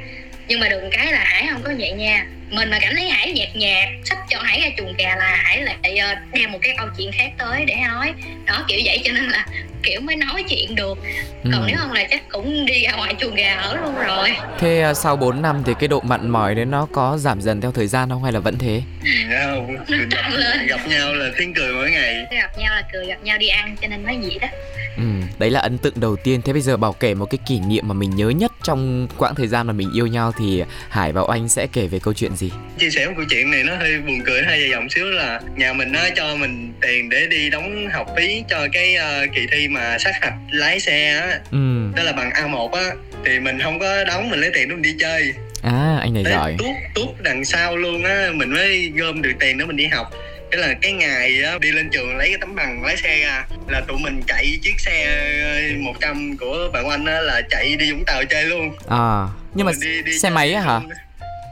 [0.49, 3.33] nhưng mà được cái là hải không có vậy nha mình mà cảm thấy hải
[3.33, 6.75] nhạt nhạt sắp cho hải ra chuồng gà là hải lại uh, đem một cái
[6.79, 8.13] câu chuyện khác tới để nói.
[8.47, 9.47] Đó kiểu vậy cho nên là
[9.83, 10.99] kiểu mới nói chuyện được.
[11.45, 11.51] Ừ.
[11.53, 14.37] còn nếu không là chắc cũng đi ra ngoài chuồng gà ở luôn rồi.
[14.59, 17.61] Thế uh, sau 4 năm thì cái độ mặn mỏi đấy nó có giảm dần
[17.61, 18.83] theo thời gian không hay là vẫn thế?
[19.45, 19.77] Không
[20.11, 20.31] gặp,
[20.67, 22.27] gặp nhau là tiếng cười mỗi ngày.
[22.31, 24.49] Gặp nhau là cười gặp nhau đi ăn cho nên nói gì đó.
[24.97, 25.03] Ừ,
[25.39, 26.43] đấy là ấn tượng đầu tiên.
[26.43, 29.35] Thế bây giờ bảo kể một cái kỷ niệm mà mình nhớ nhất trong quãng
[29.35, 32.36] thời gian mà mình yêu nhau thì Hải và Oanh sẽ kể về câu chuyện
[32.37, 32.53] gì?
[32.79, 35.40] Chia sẻ một câu chuyện này nó hơi buồn cười hay dài dòng xíu là
[35.57, 39.46] nhà mình nó cho mình tiền để đi đóng học phí cho cái uh, kỳ
[39.53, 41.38] thi mà sát hạch lái xe á.
[41.51, 41.90] Ừ.
[41.96, 42.90] Đó là bằng A1 á
[43.25, 45.33] thì mình không có đóng mình lấy tiền đó mình đi chơi.
[45.62, 46.57] À, anh này Đấy, giỏi.
[46.59, 50.12] Tuốt tuốt đằng sau luôn á, mình mới gom được tiền để mình đi học
[50.51, 53.44] cái là cái ngày đó đi lên trường lấy cái tấm bằng lái xe ra
[53.68, 58.05] là tụi mình chạy chiếc xe 100 của bạn anh á là chạy đi Vũng
[58.05, 60.81] Tàu chơi luôn à nhưng mà đi, đi xe máy á hả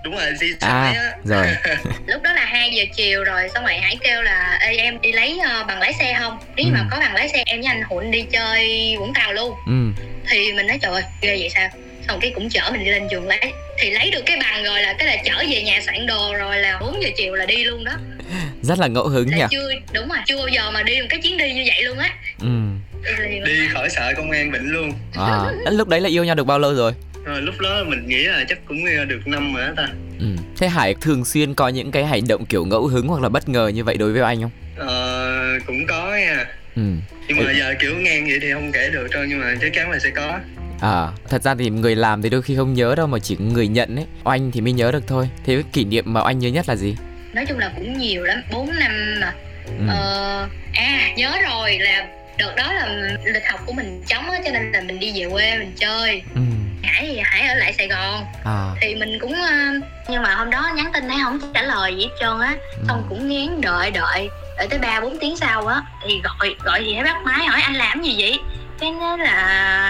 [0.05, 1.13] đúng rồi xe à, á.
[1.25, 1.47] rồi.
[2.07, 5.13] Lúc đó là hai giờ chiều rồi xong rồi hải kêu là Ê, em đi
[5.13, 6.39] lấy uh, bằng lái xe không?
[6.57, 6.71] Nếu ừ.
[6.73, 9.55] mà có bằng lái xe em với anh hụn đi chơi Vũng Tàu luôn.
[9.67, 10.03] Ừ.
[10.29, 11.69] thì mình nói trời ơi ghê vậy sao?
[12.09, 13.53] Xong cái cũng chở mình đi lên trường lấy.
[13.79, 16.59] Thì lấy được cái bằng rồi là cái là chở về nhà soạn đồ rồi
[16.59, 17.93] là 4 giờ chiều là đi luôn đó.
[18.63, 19.45] Rất là ngẫu hứng nhỉ?
[19.51, 21.99] chưa đúng rồi chưa bao giờ mà đi một cái chuyến đi như vậy luôn
[21.99, 22.11] á.
[22.41, 22.49] Ừ.
[23.45, 24.93] đi khỏi sợ công an bệnh luôn.
[25.17, 26.93] À, lúc đấy là yêu nhau được bao lâu rồi
[27.25, 29.89] rồi lúc đó mình nghĩ là chắc cũng được năm rồi đó ta
[30.21, 30.27] ừ.
[30.59, 33.49] thế hải thường xuyên có những cái hành động kiểu ngẫu hứng hoặc là bất
[33.49, 36.83] ngờ như vậy đối với anh không ờ cũng có nha ừ.
[37.29, 39.91] nhưng mà giờ kiểu ngang vậy thì không kể được đâu nhưng mà chắc chắn
[39.91, 40.39] là sẽ có
[40.81, 43.69] À, thật ra thì người làm thì đôi khi không nhớ đâu mà chỉ người
[43.69, 44.07] nhận ấy.
[44.25, 45.29] Oanh thì mới nhớ được thôi.
[45.47, 46.97] Thế cái kỷ niệm mà oanh nhớ nhất là gì?
[47.35, 49.33] Nói chung là cũng nhiều lắm, 4 năm mà.
[49.67, 49.85] Ừ.
[49.89, 52.07] Ờ, à nhớ rồi là
[52.39, 55.31] đợt đó là lịch học của mình trống á cho nên là mình đi về
[55.31, 56.23] quê mình chơi.
[56.35, 56.41] Ừ.
[56.85, 58.71] Hải thì Hải ở lại Sài Gòn à.
[58.81, 59.35] thì mình cũng
[60.09, 62.85] nhưng mà hôm đó nhắn tin thấy không trả lời gì hết trơn á ừ.
[62.89, 66.85] xong cũng ngán đợi đợi đợi tới ba bốn tiếng sau á thì gọi gọi
[66.85, 68.39] gì thấy bắt máy hỏi anh làm gì vậy
[68.79, 69.33] cái nó là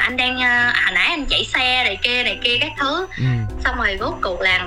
[0.02, 3.24] anh đang à, hồi nãy anh chạy xe này kia này kia các thứ ừ.
[3.64, 4.66] xong rồi rốt cuộc là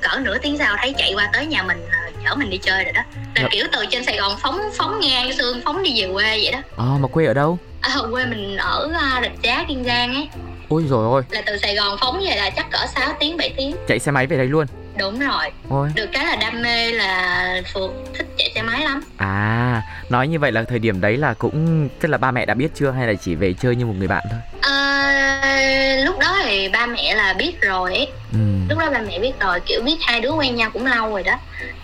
[0.00, 2.84] cỡ nửa tiếng sau thấy chạy qua tới nhà mình à, chở mình đi chơi
[2.84, 3.02] rồi đó
[3.34, 3.48] là dạ.
[3.50, 6.58] kiểu từ trên sài gòn phóng phóng ngang xương phóng đi về quê vậy đó
[6.76, 8.90] à, mà quê ở đâu à, quê mình ở
[9.22, 10.28] rạch giá kiên giang ấy
[10.72, 13.54] ôi rồi ôi là từ sài gòn phóng về là chắc cỡ 6 tiếng 7
[13.56, 13.76] tiếng.
[13.88, 14.66] Chạy xe máy về đây luôn.
[14.98, 15.50] Đúng rồi.
[15.68, 15.88] Ôi.
[15.94, 19.00] được cái là đam mê là phượng thích chạy xe máy lắm.
[19.16, 22.54] À nói như vậy là thời điểm đấy là cũng tức là ba mẹ đã
[22.54, 24.40] biết chưa hay là chỉ về chơi như một người bạn thôi?
[24.60, 28.08] À, lúc đó thì ba mẹ là biết rồi ấy.
[28.32, 28.38] Ừ.
[28.68, 31.22] lúc đó ba mẹ biết rồi kiểu biết hai đứa quen nhau cũng lâu rồi
[31.22, 31.38] đó.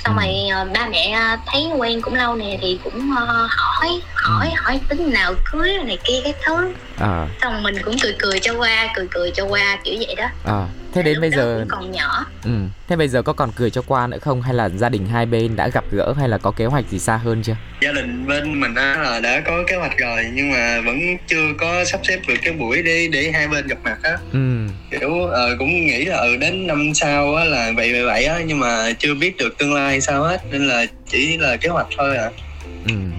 [0.05, 0.23] Xong ừ.
[0.25, 4.81] rồi uh, ba mẹ uh, thấy quen cũng lâu nè thì cũng hỏi hỏi hỏi
[4.89, 7.29] tính nào cưới này kia cái thứ à.
[7.43, 10.29] xong mình cũng cười cười cho qua cười cười cho qua kiểu vậy đó.
[10.45, 10.67] À.
[10.95, 12.27] Thế đến bây giờ còn nhỏ.
[12.45, 12.51] Ừ.
[12.89, 14.43] Thế bây giờ có còn cười cho qua nữa không?
[14.43, 16.99] Hay là gia đình hai bên đã gặp gỡ hay là có kế hoạch gì
[16.99, 17.57] xa hơn chưa?
[17.81, 21.53] Gia đình bên mình á là đã có kế hoạch rồi nhưng mà vẫn chưa
[21.59, 24.17] có sắp xếp được cái buổi đi để hai bên gặp mặt á.
[24.33, 24.67] Ừ.
[24.91, 28.39] Kiểu uh, cũng nghĩ là ừ đến năm sau á là vậy vậy vậy á
[28.47, 31.87] nhưng mà chưa biết được tương lai sao hết nên là chỉ là kế hoạch
[31.97, 32.31] thôi à.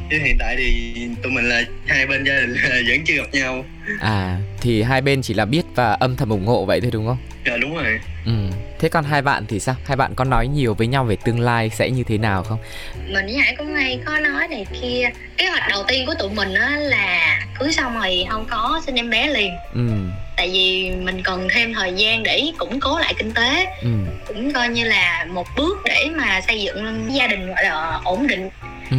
[0.10, 0.94] Chứ hiện tại thì
[1.24, 2.56] tụi mình là hai bên gia đình
[2.88, 3.66] vẫn chưa gặp nhau.
[4.00, 7.08] À thì hai bên chỉ là biết và âm thầm ủng hộ vậy thôi đúng
[7.08, 7.18] không?
[7.46, 8.00] Dạ đúng rồi.
[8.26, 8.32] Ừ.
[8.80, 9.76] Thế còn hai bạn thì sao?
[9.86, 12.60] Hai bạn có nói nhiều với nhau về tương lai sẽ như thế nào không?
[13.08, 15.10] Mình với hải cũng hay có nói này kia.
[15.38, 18.96] Kế hoạch đầu tiên của tụi mình á là cưới xong rồi không có sinh
[18.96, 19.54] em bé liền.
[19.74, 19.90] Ừ.
[20.38, 23.66] Tại vì mình cần thêm thời gian để củng cố lại kinh tế.
[23.82, 23.90] Ừ.
[24.28, 28.28] cũng coi như là một bước để mà xây dựng gia đình gọi là ổn
[28.28, 28.50] định.
[28.92, 28.98] Ừ.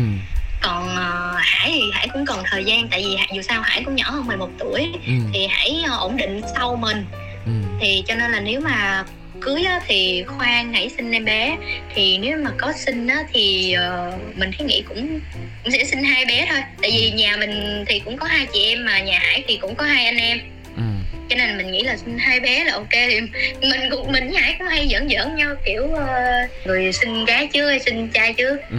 [0.61, 3.96] còn uh, hải thì hải cũng cần thời gian tại vì dù sao hải cũng
[3.96, 5.12] nhỏ hơn mình một tuổi ừ.
[5.33, 7.05] thì hải uh, ổn định sau mình
[7.46, 7.53] ừ.
[7.81, 9.05] thì cho nên là nếu mà
[9.40, 11.57] cưới á, thì khoan hãy sinh em bé
[11.94, 15.20] thì nếu mà có sinh á, thì uh, mình thấy nghĩ cũng
[15.64, 18.64] cũng sẽ sinh hai bé thôi tại vì nhà mình thì cũng có hai chị
[18.64, 20.40] em mà nhà hải thì cũng có hai anh em.
[21.31, 22.90] Cho nên mình nghĩ là sinh hai bé là ok.
[22.90, 23.21] Thì
[23.61, 27.69] mình cũng mình hải cũng hay giỡn giỡn nhau kiểu uh, người sinh gái chứ
[27.69, 28.57] hay sinh trai chứ.
[28.71, 28.77] Ừ.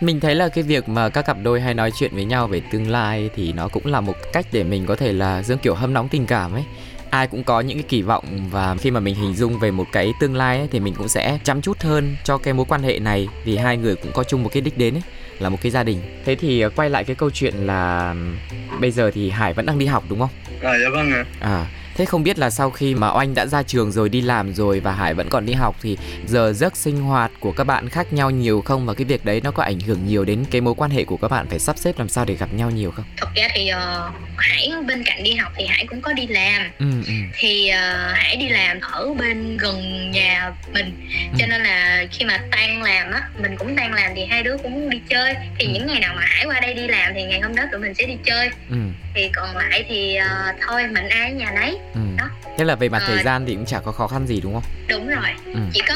[0.00, 2.60] mình thấy là cái việc mà các cặp đôi hay nói chuyện với nhau về
[2.72, 5.74] tương lai thì nó cũng là một cách để mình có thể là dương kiểu
[5.74, 6.64] hâm nóng tình cảm ấy.
[7.10, 9.86] Ai cũng có những cái kỳ vọng và khi mà mình hình dung về một
[9.92, 12.82] cái tương lai ấy, thì mình cũng sẽ chăm chút hơn cho cái mối quan
[12.82, 15.02] hệ này vì hai người cũng có chung một cái đích đến ấy
[15.38, 16.00] là một cái gia đình.
[16.24, 18.14] Thế thì ờ, quay lại cái câu chuyện là
[18.80, 20.30] bây giờ thì hải vẫn đang đi học đúng không?
[20.62, 21.24] À dạ vâng ạ.
[21.40, 21.66] À
[22.00, 24.80] Thế không biết là sau khi mà oanh đã ra trường rồi đi làm rồi
[24.80, 28.12] và Hải vẫn còn đi học thì giờ giấc sinh hoạt của các bạn khác
[28.12, 30.74] nhau nhiều không và cái việc đấy nó có ảnh hưởng nhiều đến cái mối
[30.74, 33.04] quan hệ của các bạn phải sắp xếp làm sao để gặp nhau nhiều không?
[33.16, 36.70] Thật ra thì uh, Hải bên cạnh đi học thì Hải cũng có đi làm.
[36.78, 37.12] Ừ, ừ.
[37.34, 41.36] Thì uh, Hải đi làm ở bên gần nhà mình ừ.
[41.38, 44.56] cho nên là khi mà tan làm á mình cũng tan làm thì hai đứa
[44.62, 45.34] cũng đi chơi.
[45.58, 45.70] Thì ừ.
[45.72, 47.94] những ngày nào mà Hải qua đây đi làm thì ngày hôm đó tụi mình
[47.94, 48.50] sẽ đi chơi.
[48.70, 48.76] Ừ.
[49.14, 51.78] Thì còn lại thì uh, thôi mình ai ở nhà nấy.
[51.94, 52.00] Ừ.
[52.18, 52.24] đó.
[52.58, 54.54] Thế là về mặt à, thời gian thì cũng chả có khó khăn gì đúng
[54.54, 54.62] không?
[54.88, 55.28] Đúng rồi.
[55.44, 55.60] Ừ.
[55.72, 55.94] chỉ có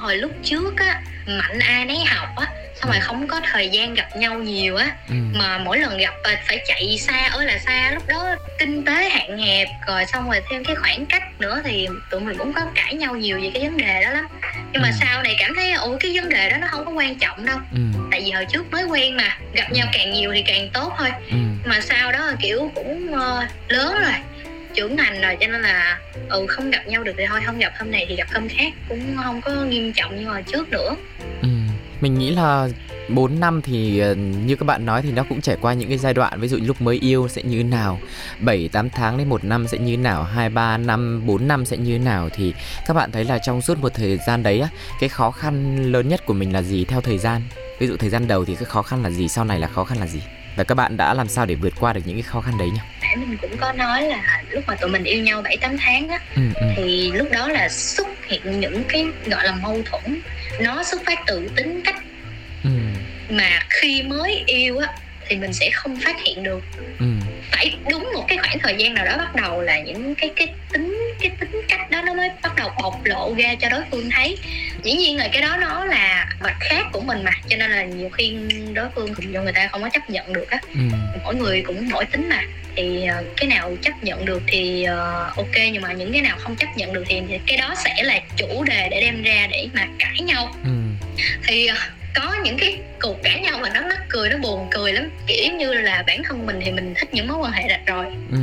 [0.00, 2.46] hồi lúc trước á mạnh ai nấy học á
[2.80, 3.04] xong rồi ừ.
[3.04, 5.14] không có thời gian gặp nhau nhiều á ừ.
[5.34, 6.14] mà mỗi lần gặp
[6.46, 10.40] phải chạy xa ở là xa lúc đó kinh tế hạn hẹp rồi xong rồi
[10.50, 13.62] thêm cái khoảng cách nữa thì tụi mình cũng có cãi nhau nhiều về cái
[13.62, 14.26] vấn đề đó lắm
[14.72, 14.94] nhưng mà ừ.
[15.00, 17.58] sau này cảm thấy ủa cái vấn đề đó nó không có quan trọng đâu
[17.72, 17.78] ừ.
[18.10, 21.08] tại vì hồi trước mới quen mà gặp nhau càng nhiều thì càng tốt thôi
[21.30, 21.36] ừ.
[21.64, 24.14] mà sau đó kiểu cũng uh, lớn rồi
[24.78, 27.72] trưởng thành rồi cho nên là ừ không gặp nhau được thì thôi không gặp
[27.78, 30.96] hôm này thì gặp hôm khác cũng không có nghiêm trọng như hồi trước nữa
[31.42, 31.48] ừ.
[32.00, 32.68] mình nghĩ là
[33.08, 35.98] 4 năm thì ờ, như các bạn nói thì nó cũng trải qua những cái
[35.98, 38.00] giai đoạn ví dụ lúc mới yêu sẽ như nào
[38.40, 41.76] 7 8 tháng đến một năm sẽ như nào 2 3 năm 4 năm sẽ
[41.76, 42.54] như nào thì
[42.86, 44.68] các bạn thấy là trong suốt một thời gian đấy á
[45.00, 47.42] cái khó khăn lớn nhất của mình là gì theo thời gian
[47.78, 49.84] ví dụ thời gian đầu thì cái khó khăn là gì sau này là khó
[49.84, 50.20] khăn là gì
[50.58, 52.70] và các bạn đã làm sao để vượt qua được những cái khó khăn đấy
[52.70, 52.80] nhỉ?
[53.02, 56.08] Nãy mình cũng có nói là lúc mà tụi mình yêu nhau 7 8 tháng
[56.08, 56.66] á ừ, ừ.
[56.76, 60.20] thì lúc đó là xuất hiện những cái gọi là mâu thuẫn
[60.60, 61.96] nó xuất phát từ tính cách
[62.64, 62.70] ừ.
[63.28, 64.88] mà khi mới yêu á
[65.26, 66.60] thì mình sẽ không phát hiện được
[66.98, 67.06] ừ.
[67.52, 70.48] Phải đúng một cái khoảng thời gian nào đó bắt đầu là những cái cái
[70.72, 74.10] tính cái tính cách đó nó mới bắt đầu bộc lộ ra cho đối phương
[74.10, 74.38] thấy
[74.82, 77.82] dĩ nhiên là cái đó nó là mặt khác của mình mà cho nên là
[77.84, 78.36] nhiều khi
[78.74, 80.80] đối phương cũng cho người ta không có chấp nhận được á ừ.
[81.24, 82.42] mỗi người cũng mỗi tính mà
[82.76, 86.36] thì ờ, cái nào chấp nhận được thì uh, ok nhưng mà những cái nào
[86.38, 89.68] không chấp nhận được thì cái đó sẽ là chủ đề để đem ra để
[89.74, 90.70] mà cãi nhau ừ.
[91.46, 91.78] thì uh,
[92.22, 95.52] có những cái cuộc cãi nhau mà nó mắc cười nó buồn cười lắm kiểu
[95.52, 98.38] như là bản thân mình thì mình thích những mối quan hệ rạch rồi ừ.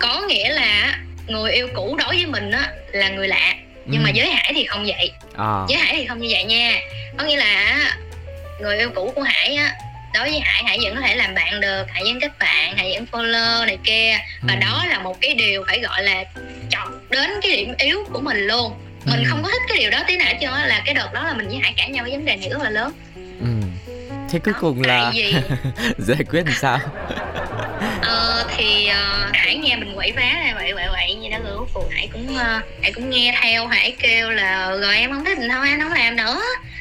[0.00, 3.54] có nghĩa là người yêu cũ đối với mình á là người lạ
[3.86, 4.04] nhưng ừ.
[4.04, 5.64] mà giới hải thì không vậy à.
[5.68, 6.80] giới hải thì không như vậy nha
[7.18, 7.78] có nghĩa là
[8.60, 9.72] người yêu cũ của hải á
[10.14, 12.92] đối với hải hải vẫn có thể làm bạn được hải vẫn kết bạn hải
[12.94, 14.58] vẫn follow này kia và ừ.
[14.60, 16.24] đó là một cái điều phải gọi là
[16.70, 18.72] chọc đến cái điểm yếu của mình luôn
[19.10, 19.28] mình ừ.
[19.28, 21.48] không có thích cái điều đó tí nào chứ là cái đợt đó là mình
[21.48, 22.92] với hải cãi nhau cái vấn đề này rất là lớn
[23.40, 23.46] ừ.
[24.30, 25.12] thế cuối cùng là
[25.98, 26.78] giải quyết làm sao
[28.02, 31.56] ờ, thì uh, hải nghe mình quậy phá này vậy vậy vậy như đó rồi
[31.58, 35.24] cuối cùng hải cũng uh, hải cũng nghe theo hải kêu là rồi em không
[35.24, 36.40] thích mình thôi anh không làm nữa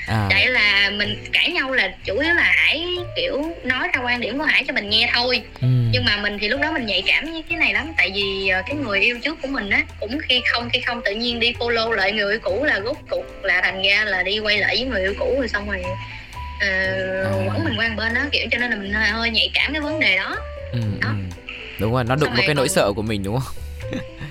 [0.09, 0.27] à.
[0.29, 4.37] vậy là mình cãi nhau là chủ yếu là hải kiểu nói ra quan điểm
[4.37, 5.67] của hải cho mình nghe thôi ừ.
[5.91, 8.51] nhưng mà mình thì lúc đó mình nhạy cảm với cái này lắm tại vì
[8.59, 11.39] uh, cái người yêu trước của mình á cũng khi không khi không tự nhiên
[11.39, 14.57] đi follow lại người yêu cũ là rốt cuộc là thành ra là đi quay
[14.57, 17.31] lại với người yêu cũ rồi xong rồi uh, à.
[17.47, 19.99] quẩn mình qua bên đó kiểu cho nên là mình hơi nhạy cảm cái vấn
[19.99, 20.35] đề đó
[20.71, 21.53] ừ, đó ừ.
[21.79, 23.68] đúng rồi nó đụng vào cái nỗi sợ của mình đúng không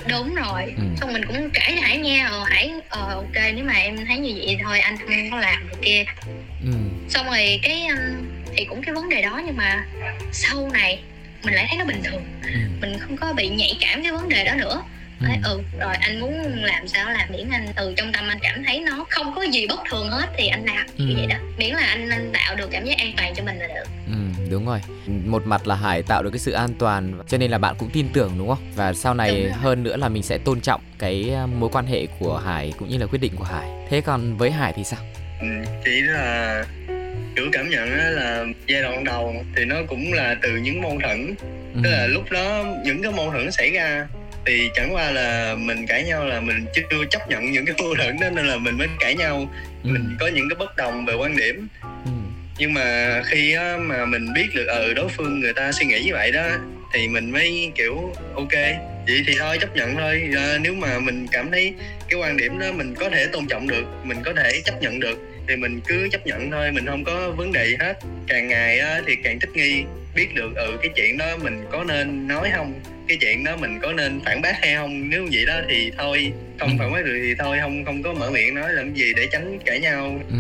[0.09, 0.83] đúng rồi ừ.
[1.01, 4.19] xong mình cũng kể cho hải nghe ờ hải ờ ok nếu mà em thấy
[4.19, 6.05] như vậy thì thôi anh không có làm được kia
[6.65, 6.71] ừ.
[7.09, 7.89] xong rồi cái
[8.57, 9.85] thì cũng cái vấn đề đó nhưng mà
[10.33, 11.01] sau này
[11.45, 12.51] mình lại thấy nó bình thường ừ.
[12.81, 14.83] mình không có bị nhạy cảm cái vấn đề đó nữa
[15.21, 15.27] ừ.
[15.45, 18.81] ừ rồi anh muốn làm sao làm miễn anh từ trong tâm anh cảm thấy
[18.81, 21.05] nó không có gì bất thường hết thì anh làm ừ.
[21.05, 21.37] như vậy đó.
[21.59, 23.91] Miễn là anh anh tạo được cảm giác an toàn cho mình là được.
[24.07, 24.81] Ừ đúng rồi.
[25.07, 27.91] Một mặt là hải tạo được cái sự an toàn cho nên là bạn cũng
[27.91, 28.73] tin tưởng đúng không?
[28.75, 32.07] Và sau này hơn nữa là mình sẽ tôn trọng cái ờ, mối quan hệ
[32.19, 33.69] của hải cũng như là quyết định của hải.
[33.89, 35.01] Thế còn với hải thì sao?
[35.41, 35.47] Ừ,
[35.85, 36.65] chỉ là
[37.37, 41.35] kiểu cảm nhận là giai đoạn đầu thì nó cũng là từ những mâu thuẫn.
[41.75, 41.81] Ừ.
[41.85, 44.07] tức là lúc đó những cái mâu thuẫn xảy ra
[44.49, 47.95] thì chẳng qua là mình cãi nhau là mình chưa chấp nhận những cái mâu
[47.95, 49.51] thuẫn đó nên là mình mới cãi nhau.
[49.85, 49.91] Ừ.
[49.91, 51.69] mình có những cái bất đồng về quan điểm.
[51.83, 52.11] Ừ.
[52.59, 56.01] nhưng mà khi á, mà mình biết được ừ, đối phương người ta suy nghĩ
[56.01, 56.47] như vậy đó
[56.95, 58.53] thì mình mới kiểu ok
[59.07, 60.31] vậy thì thôi chấp nhận thôi.
[60.37, 61.75] À, nếu mà mình cảm thấy
[62.09, 65.01] cái quan điểm đó mình có thể tôn trọng được mình có thể chấp nhận
[65.01, 67.99] được thì mình cứ chấp nhận thôi mình không có vấn đề gì hết.
[68.27, 69.85] Càng ngày á, thì càng thích nghi
[70.15, 73.79] biết được ừ cái chuyện đó mình có nên nói không cái chuyện đó mình
[73.83, 75.11] có nên phản bác hay không?
[75.11, 76.75] Nếu vậy đó thì thôi không ừ.
[76.79, 79.59] phản bác được thì thôi không không có mở miệng nói làm gì để tránh
[79.67, 80.21] cãi nhau.
[80.29, 80.37] Ừ.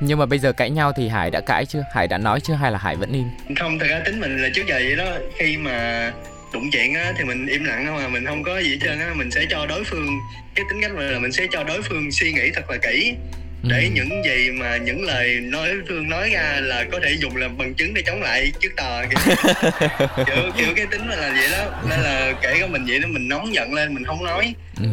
[0.00, 1.82] nhưng mà bây giờ cãi nhau thì hải đã cãi chưa?
[1.94, 3.56] Hải đã nói chưa hay là hải vẫn im?
[3.58, 5.18] Không thật ra tính mình là trước giờ vậy đó.
[5.38, 6.12] Khi mà
[6.52, 9.14] đụng chuyện á thì mình im lặng mà mình không có gì hết trơn á.
[9.14, 10.18] Mình sẽ cho đối phương
[10.54, 13.14] cái tính cách là mình sẽ cho đối phương suy nghĩ thật là kỹ
[13.62, 13.90] để ừ.
[13.94, 17.74] những gì mà những lời nói phương nói ra là có thể dùng làm bằng
[17.74, 19.34] chứng để chống lại trước tòa kiểu,
[20.26, 23.28] kiểu, kiểu cái tính là vậy đó nên là kể cả mình vậy đó mình
[23.28, 24.88] nóng giận lên mình không nói ừ.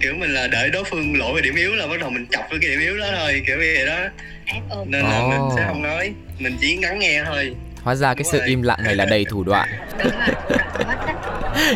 [0.00, 2.44] kiểu mình là đợi đối phương lộ về điểm yếu là bắt đầu mình chọc
[2.50, 3.98] với cái điểm yếu đó thôi kiểu như vậy đó
[4.86, 5.28] nên là oh.
[5.28, 8.78] mình sẽ không nói mình chỉ ngắn nghe thôi hóa ra cái sự im lặng
[8.84, 9.68] này là đầy thủ đoạn.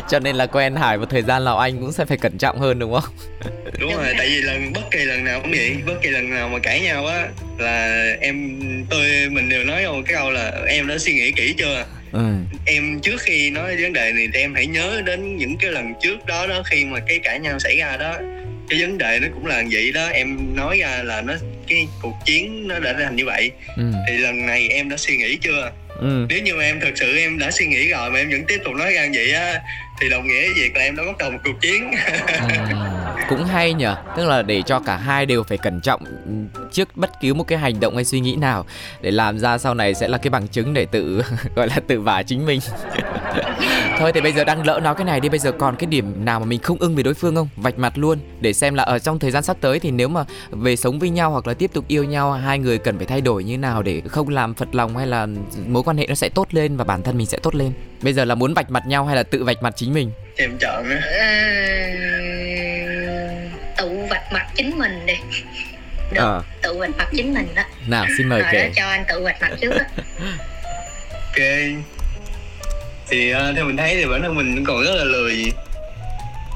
[0.09, 2.59] Cho nên là quen hải một thời gian nào anh cũng sẽ phải cẩn trọng
[2.59, 3.15] hơn đúng không?
[3.81, 5.77] Đúng rồi tại vì lần bất kỳ lần nào cũng vậy.
[5.87, 10.03] Bất kỳ lần nào mà cãi nhau á là em tôi mình đều nói một
[10.07, 11.85] cái câu là em đã suy nghĩ kỹ chưa?
[12.13, 12.35] Ừ.
[12.67, 15.93] em trước khi nói vấn đề này thì em hãy nhớ đến những cái lần
[16.03, 18.17] trước đó đó khi mà cái cãi nhau xảy ra đó.
[18.69, 20.09] Cái vấn đề nó cũng là vậy đó.
[20.09, 21.35] Em nói ra là nó
[21.69, 23.51] cái cuộc chiến nó đã thành như vậy.
[23.77, 23.83] Ừ.
[24.09, 26.27] thì lần này em đã suy nghĩ chưa ừ.
[26.29, 28.59] nếu như mà em thực sự em đã suy nghĩ rồi mà em vẫn tiếp
[28.65, 29.61] tục nói ra vậy á
[30.01, 32.89] thì đồng nghĩa việc là em đã bắt đầu một cuộc chiến ừ.
[33.29, 36.01] cũng hay nhở tức là để cho cả hai đều phải cẩn trọng
[36.73, 38.67] trước bất cứ một cái hành động hay suy nghĩ nào.
[39.01, 41.23] Để làm ra sau này sẽ là cái bằng chứng để tự
[41.55, 42.61] gọi là tự vả chính mình.
[43.99, 45.29] Thôi thì bây giờ đang lỡ nói cái này đi.
[45.29, 47.49] Bây giờ còn cái điểm nào mà mình không ưng về đối phương không?
[47.57, 48.19] Vạch mặt luôn.
[48.41, 51.11] Để xem là ở trong thời gian sắp tới thì nếu mà về sống với
[51.11, 53.83] nhau hoặc là tiếp tục yêu nhau hai người cần phải thay đổi như nào
[53.83, 55.27] để không làm phật lòng hay là
[55.67, 57.73] mối quan hệ nó sẽ tốt lên và bản thân mình sẽ tốt lên?
[58.03, 60.11] Bây giờ là muốn vạch mặt nhau hay là tự vạch mặt chính mình?
[60.37, 60.85] Em chọn
[64.33, 65.15] mặt chính mình đi.
[66.13, 66.41] Được à.
[66.63, 67.63] tự vạch mặt chính mình đó.
[67.87, 69.85] Nào xin mời kể cho anh tự vạch mặt trước đó.
[71.29, 71.47] Ok.
[73.09, 75.53] Thì uh, theo mình thấy thì bản thân mình còn rất là lười.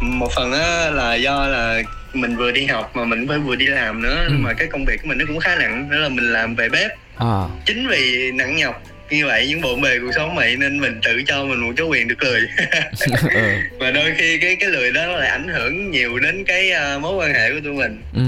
[0.01, 1.83] Một phần á là do là
[2.13, 4.35] mình vừa đi học mà mình phải vừa đi làm nữa ừ.
[4.39, 6.69] mà cái công việc của mình nó cũng khá nặng nữa là mình làm về
[6.69, 6.91] bếp.
[7.17, 7.43] À.
[7.67, 11.23] chính vì nặng nhọc như vậy những bộn bề cuộc sống vậy nên mình tự
[11.27, 12.41] cho mình một chỗ quyền được lười
[13.35, 13.41] ừ.
[13.79, 17.15] và đôi khi cái cái lười đó lại ảnh hưởng nhiều đến cái uh, mối
[17.17, 18.23] quan hệ của tụi mình ừ.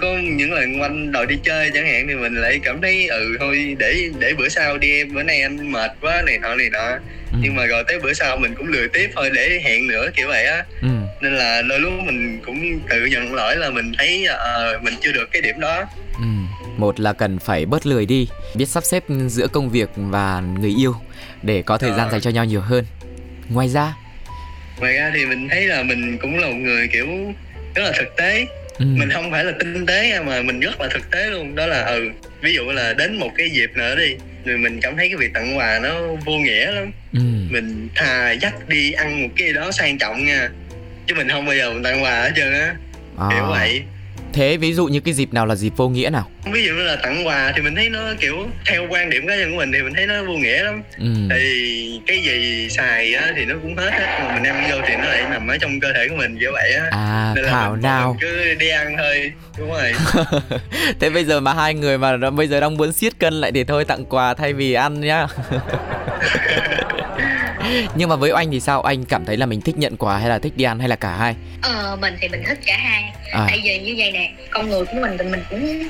[0.00, 3.36] có những lần quanh đòi đi chơi chẳng hạn thì mình lại cảm thấy ừ
[3.40, 6.70] thôi để để bữa sau đi em bữa nay anh mệt quá này nọ này
[6.70, 6.88] nọ
[7.32, 7.38] ừ.
[7.42, 10.28] nhưng mà rồi tới bữa sau mình cũng lười tiếp thôi để hẹn nữa kiểu
[10.28, 10.88] vậy á ừ.
[11.20, 14.26] nên là đôi lúc mình cũng tự nhận lỗi là mình thấy
[14.76, 15.86] uh, mình chưa được cái điểm đó
[16.80, 20.74] một là cần phải bớt lười đi biết sắp xếp giữa công việc và người
[20.78, 20.94] yêu
[21.42, 22.12] để có thời gian ờ.
[22.12, 22.84] dành cho nhau nhiều hơn
[23.48, 23.94] ngoài ra
[24.80, 27.06] ngoài ra thì mình thấy là mình cũng là một người kiểu
[27.74, 28.46] rất là thực tế
[28.78, 28.84] ừ.
[28.84, 31.84] mình không phải là tinh tế mà mình rất là thực tế luôn đó là
[31.84, 35.16] ừ ví dụ là đến một cái dịp nữa đi rồi mình cảm thấy cái
[35.16, 37.20] việc tặng quà nó vô nghĩa lắm ừ.
[37.50, 40.50] mình thà dắt đi ăn một cái đó sang trọng nha
[41.06, 42.74] chứ mình không bao giờ mình tặng quà hết trơn á
[43.18, 43.26] à.
[43.30, 43.82] kiểu vậy
[44.32, 46.30] Thế ví dụ như cái dịp nào là dịp vô nghĩa nào?
[46.52, 49.50] Ví dụ là tặng quà thì mình thấy nó kiểu theo quan điểm cá nhân
[49.50, 50.82] của mình thì mình thấy nó vô nghĩa lắm.
[50.98, 51.06] Ừ.
[51.30, 54.96] Thì cái gì xài á thì nó cũng hết hết mà mình đem vô thì
[54.96, 56.86] nó lại nằm ở trong cơ thể của mình kiểu vậy á.
[56.90, 58.08] À Nên là thảo mình, nào.
[58.12, 59.32] Mình cứ đi ăn thôi.
[59.58, 59.92] Đúng rồi.
[61.00, 63.64] Thế bây giờ mà hai người mà bây giờ đang muốn siết cân lại thì
[63.64, 65.26] thôi tặng quà thay vì ăn nhá.
[67.94, 68.82] nhưng mà với anh thì sao?
[68.82, 70.96] Anh cảm thấy là mình thích nhận quà hay là thích đi ăn hay là
[70.96, 71.34] cả hai?
[71.62, 73.04] Ờ mình thì mình thích cả hai.
[73.32, 73.44] À.
[73.48, 75.88] tại vì như vậy nè con người của mình thì mình cũng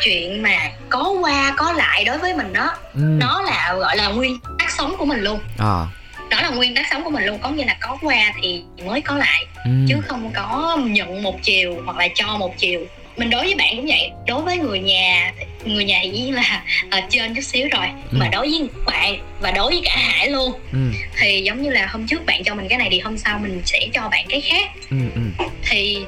[0.00, 2.76] chuyện mà có qua có lại đối với mình đó.
[2.94, 3.00] Ừ.
[3.00, 5.40] nó là gọi là nguyên tắc sống của mình luôn.
[5.58, 5.86] À.
[6.30, 7.38] Đó là nguyên tắc sống của mình luôn.
[7.38, 9.46] Có nghĩa là có qua thì mới có lại.
[9.64, 9.70] Ừ.
[9.88, 12.80] chứ không có nhận một chiều hoặc là cho một chiều.
[13.16, 14.10] Mình đối với bạn cũng vậy.
[14.26, 15.32] Đối với người nhà
[15.64, 18.16] người nhà chỉ là uh, trên chút xíu rồi ừ.
[18.20, 20.78] mà đối với bạn và đối với cả hải luôn ừ.
[21.18, 23.62] thì giống như là hôm trước bạn cho mình cái này thì hôm sau mình
[23.64, 25.46] sẽ cho bạn cái khác ừ, ừ.
[25.62, 25.98] thì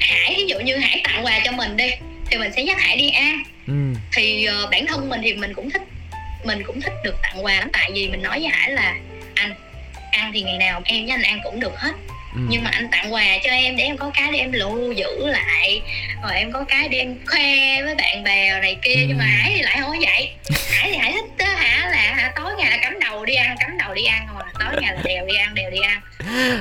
[0.00, 1.90] hải ví dụ như hải tặng quà cho mình đi
[2.30, 3.74] thì mình sẽ dắt hải đi ăn ừ.
[4.12, 5.82] thì uh, bản thân mình thì mình cũng thích
[6.44, 8.96] mình cũng thích được tặng quà lắm tại vì mình nói với hải là
[9.34, 9.54] anh
[10.10, 11.92] ăn thì ngày nào em với anh ăn cũng được hết
[12.34, 12.40] ừ.
[12.48, 15.26] nhưng mà anh tặng quà cho em để em có cái để em lưu giữ
[15.26, 15.82] lại.
[16.22, 18.94] Rồi em có cái để em khoe với bạn bè này kia.
[18.94, 19.04] Ừ.
[19.08, 20.30] nhưng mà hải thì lại không có vậy.
[20.70, 21.46] Hải thì hải thích đó.
[21.56, 21.90] Hả?
[21.90, 24.94] Là tối ngày là cắm đầu đi ăn cắm đầu đi ăn rồi tối ngày
[24.94, 26.00] là đèo đi ăn đèo đi ăn.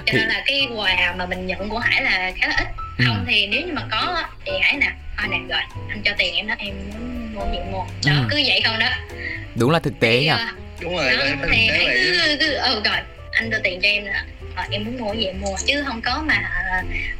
[0.05, 2.67] Cho nên là cái quà mà mình nhận của hải là khá là ít.
[2.97, 3.05] Ừ.
[3.07, 6.35] không thì nếu như mà có thì hải nè thôi nè rồi anh cho tiền
[6.35, 7.85] em đó em muốn mua gì mua.
[8.05, 8.27] Đó ừ.
[8.29, 8.89] cứ vậy không đó.
[9.55, 10.47] Đúng là thực tế nhỉ ờ,
[10.81, 12.97] đúng rồi đó, thì hải cứ, cứ ừ rồi
[13.31, 14.11] anh đưa tiền cho em nữa
[14.55, 15.55] à, em muốn mua gì em mua.
[15.65, 16.41] Chứ không có mà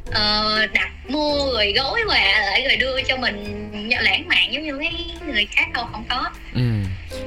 [0.10, 3.70] uh, đặt mua rồi gói quà lại rồi đưa cho mình
[4.02, 4.92] lãng mạn giống như mấy
[5.28, 6.30] người khác đâu không có.
[6.54, 6.62] Ừ.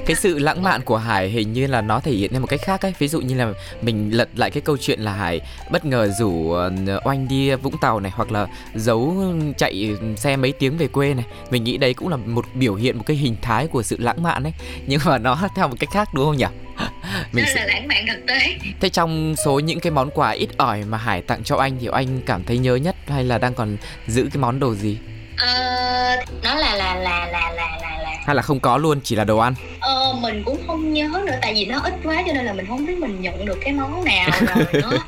[0.05, 2.61] Cái sự lãng mạn của Hải hình như là nó thể hiện theo một cách
[2.63, 2.93] khác ấy.
[2.99, 3.47] Ví dụ như là
[3.81, 5.41] mình lật lại cái câu chuyện là Hải
[5.71, 6.71] bất ngờ rủ ờ,
[7.03, 9.23] oanh đi Vũng Tàu này hoặc là giấu
[9.57, 11.25] chạy xe mấy tiếng về quê này.
[11.49, 14.23] Mình nghĩ đấy cũng là một biểu hiện một cái hình thái của sự lãng
[14.23, 14.53] mạn ấy.
[14.87, 16.45] Nhưng mà nó theo một cách khác đúng không nhỉ?
[17.31, 17.55] mình sẽ...
[17.55, 18.55] là lãng mạn thực tế.
[18.79, 21.87] Thế trong số những cái món quà ít ỏi mà Hải tặng cho anh thì
[21.91, 24.97] anh cảm thấy nhớ nhất hay là đang còn giữ cái món đồ gì?
[25.37, 29.23] Ờ nó là là là là là là hay là không có luôn chỉ là
[29.23, 29.53] đồ ăn?
[29.79, 32.65] Ờ mình cũng không nhớ nữa tại vì nó ít quá cho nên là mình
[32.67, 34.97] không biết mình nhận được cái món nào rồi nữa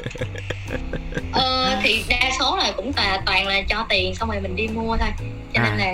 [1.32, 4.68] ờ thì đa số là cũng toàn toàn là cho tiền xong rồi mình đi
[4.68, 5.10] mua thôi.
[5.54, 5.76] Cho nên à.
[5.78, 5.94] là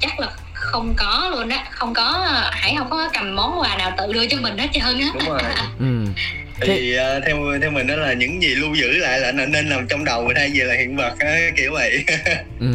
[0.00, 0.28] chắc là
[0.66, 4.26] không có luôn á không có hãy không có cầm món quà nào tự đưa
[4.26, 5.10] cho mình hết trơn á.
[5.14, 5.40] Đúng rồi.
[5.78, 6.06] Ừ.
[6.60, 9.86] Thì uh, theo theo mình đó là những gì lưu giữ lại là nên nằm
[9.88, 12.04] trong đầu thay vì là hiện vật á, kiểu vậy.
[12.60, 12.66] Ừ,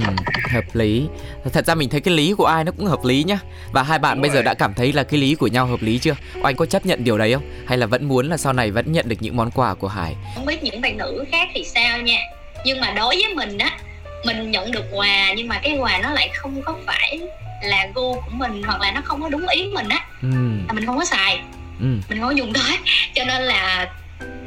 [0.52, 1.08] hợp lý.
[1.54, 3.40] Thật ra mình thấy cái lý của ai nó cũng hợp lý nhá.
[3.72, 4.36] Và hai bạn Đúng bây rồi.
[4.36, 6.16] giờ đã cảm thấy là cái lý của nhau hợp lý chưa?
[6.44, 7.44] Anh có chấp nhận điều đấy không?
[7.68, 10.16] Hay là vẫn muốn là sau này vẫn nhận được những món quà của hải?
[10.36, 12.20] Không biết những bạn nữ khác thì sao nha.
[12.66, 13.78] Nhưng mà đối với mình á
[14.26, 17.20] mình nhận được quà nhưng mà cái quà nó lại không có phải
[17.64, 20.30] là gu của mình hoặc là nó không có đúng ý mình á ừ.
[20.68, 21.42] là mình không có xài
[21.80, 21.86] ừ.
[22.10, 22.78] mình không có dùng tới
[23.14, 23.88] cho nên là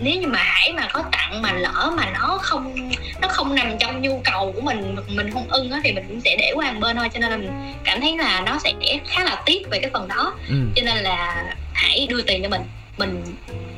[0.01, 2.91] nếu như mà hải mà có tặng mà lỡ mà nó không
[3.23, 6.21] nó không nằm trong nhu cầu của mình mình không ưng á thì mình cũng
[6.21, 8.73] sẽ để qua một bên thôi cho nên là mình cảm thấy là nó sẽ
[9.09, 10.55] khá là tiếc về cái phần đó ừ.
[10.77, 12.63] cho nên là hãy đưa tiền cho mình
[12.99, 13.23] mình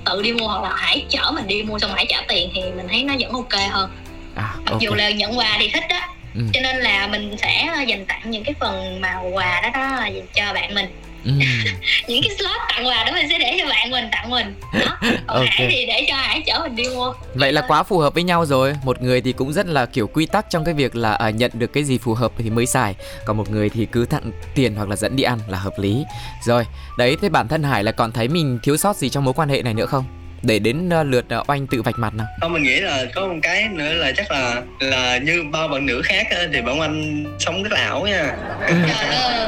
[0.05, 2.61] tự đi mua hoặc là hãy chở mình đi mua xong hãy trả tiền thì
[2.77, 3.91] mình thấy nó vẫn ok hơn
[4.35, 4.65] à, okay.
[4.65, 6.01] mặc dù là nhận quà thì thích đó
[6.37, 6.45] ừ.
[6.53, 10.53] cho nên là mình sẽ dành tặng những cái phần mà quà đó đó cho
[10.55, 10.87] bạn mình.
[11.25, 11.33] Ừ.
[12.09, 14.55] những cái slot tặng quà đó mình sẽ để cho bạn mình tặng mình.
[14.73, 14.99] Đó.
[15.03, 15.49] Còn okay.
[15.51, 17.13] hải thì để cho hải chở mình đi mua.
[17.35, 18.75] Vậy là quá phù hợp với nhau rồi.
[18.85, 21.51] Một người thì cũng rất là kiểu quy tắc trong cái việc là à, nhận
[21.55, 22.95] được cái gì phù hợp thì mới xài.
[23.25, 26.05] Còn một người thì cứ tặng tiền hoặc là dẫn đi ăn là hợp lý.
[26.45, 26.65] Rồi
[26.99, 29.49] đấy thế bản thân hải là còn thấy mình thiếu sót gì trong mối quan
[29.49, 32.53] hệ này nữa không để đến uh, lượt uh, oanh tự vạch mặt nào không
[32.53, 36.03] mình nghĩ là có một cái nữa là chắc là là như bao bạn nữ
[36.05, 38.37] khác thì bọn anh sống rất là ảo nha
[38.69, 38.75] ừ.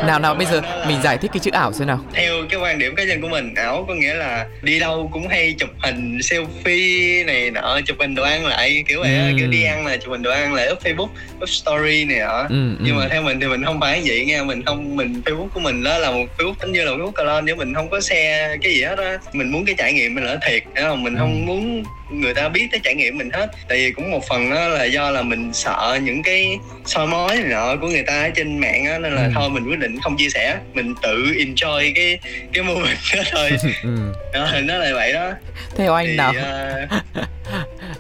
[0.07, 2.79] nào nào bây giờ mình giải thích cái chữ ảo xem nào theo cái quan
[2.79, 6.19] điểm cá nhân của mình ảo có nghĩa là đi đâu cũng hay chụp hình
[6.19, 9.33] selfie này nọ chụp hình đồ ăn lại kiểu vậy ừ.
[9.39, 11.09] kiểu đi ăn là chụp hình đồ ăn lại up facebook
[11.43, 13.01] up story này nọ ừ, nhưng ừ.
[13.01, 15.85] mà theo mình thì mình không phải vậy nha mình không mình facebook của mình
[15.85, 18.57] đó là một facebook tính như là một facebook colon nếu mình không có xe
[18.63, 21.33] cái gì hết á mình muốn cái trải nghiệm mình là thiệt không mình không
[21.33, 21.47] ừ.
[21.47, 23.51] muốn người ta biết tới trải nghiệm mình hết.
[23.69, 27.37] Tại vì cũng một phần đó là do là mình sợ những cái soi mói
[27.37, 29.31] nọ của người ta ở trên mạng á nên là ừ.
[29.35, 30.57] thôi mình quyết định không chia sẻ.
[30.75, 32.19] Mình tự enjoy cái
[32.53, 33.51] cái moment đó thôi.
[33.83, 34.13] Ừ.
[34.33, 35.33] đó, nó là vậy đó.
[35.77, 36.33] Theo anh thì, nào?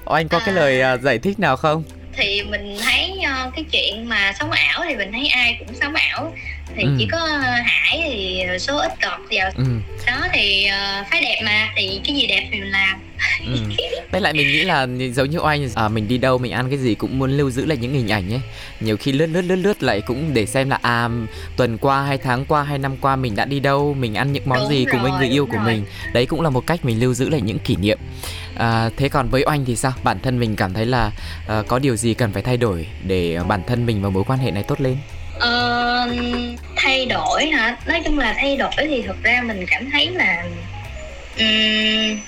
[0.04, 0.06] uh...
[0.14, 1.82] anh có cái lời uh, giải thích nào không?
[2.16, 5.94] Thì mình thấy uh, cái chuyện mà sống ảo thì mình thấy ai cũng sống
[5.94, 6.32] ảo
[6.78, 6.90] thì ừ.
[6.98, 7.18] chỉ có
[7.64, 9.64] hải thì số ít cọt vào ừ.
[10.06, 12.98] đó thì uh, phái đẹp mà thì cái gì đẹp thì mình làm
[13.46, 13.56] ừ.
[14.12, 16.78] với lại mình nghĩ là giống như oanh à, mình đi đâu mình ăn cái
[16.78, 18.40] gì cũng muốn lưu giữ lại những hình ảnh ấy
[18.80, 21.08] nhiều khi lướt lướt lướt lướt lại cũng để xem là à
[21.56, 24.42] tuần qua hai tháng qua hai năm qua mình đã đi đâu mình ăn những
[24.46, 25.66] món đúng gì rồi, cùng với người yêu của rồi.
[25.66, 27.98] mình đấy cũng là một cách mình lưu giữ lại những kỷ niệm
[28.56, 31.10] à, thế còn với oanh thì sao bản thân mình cảm thấy là
[31.48, 34.38] à, có điều gì cần phải thay đổi để bản thân mình và mối quan
[34.38, 34.96] hệ này tốt lên
[35.38, 36.10] Ờ,
[36.76, 37.76] thay đổi hả?
[37.86, 40.42] Nói chung là thay đổi thì thực ra mình cảm thấy là
[41.38, 42.20] um,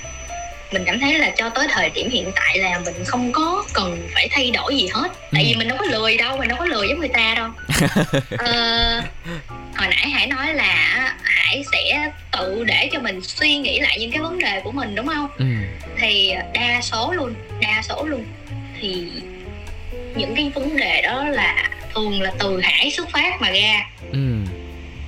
[0.72, 4.08] mình cảm thấy là cho tới thời điểm hiện tại là mình không có cần
[4.14, 5.58] phải thay đổi gì hết tại vì ừ.
[5.58, 7.48] mình đâu có lười đâu mình đâu có lười giống người ta đâu
[8.38, 9.02] ờ,
[9.76, 10.74] hồi nãy hải nói là
[11.22, 14.94] hải sẽ tự để cho mình suy nghĩ lại những cái vấn đề của mình
[14.94, 15.44] đúng không ừ.
[15.98, 18.24] thì đa số luôn đa số luôn
[18.80, 19.06] thì
[20.16, 24.18] những cái vấn đề đó là thường là từ hải xuất phát mà ra ừ.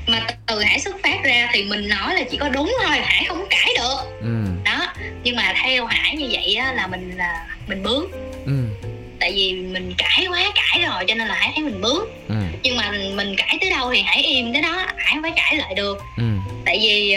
[0.06, 3.24] mà từ hải xuất phát ra thì mình nói là chỉ có đúng thôi hải
[3.24, 4.44] không cãi được ừ.
[4.64, 4.92] đó
[5.24, 8.06] nhưng mà theo hải như vậy á, là mình là mình bướng
[8.46, 8.52] ừ.
[9.20, 12.34] tại vì mình cãi quá cãi rồi cho nên là hải thấy mình bướng ừ.
[12.62, 15.74] nhưng mà mình cãi tới đâu thì hải im tới đó hải phải cãi lại
[15.74, 16.24] được ừ.
[16.64, 17.16] tại vì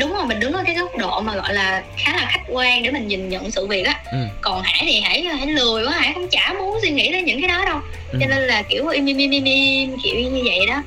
[0.00, 2.82] đúng rồi mình đứng ở cái góc độ mà gọi là khá là khách quan
[2.82, 4.18] để mình nhìn nhận sự việc á ừ.
[4.40, 7.40] còn hải thì hải hải lười quá hải không chả muốn suy nghĩ đến những
[7.40, 7.78] cái đó đâu
[8.12, 8.18] ừ.
[8.20, 10.82] cho nên là kiểu im im im im im kiểu như vậy đó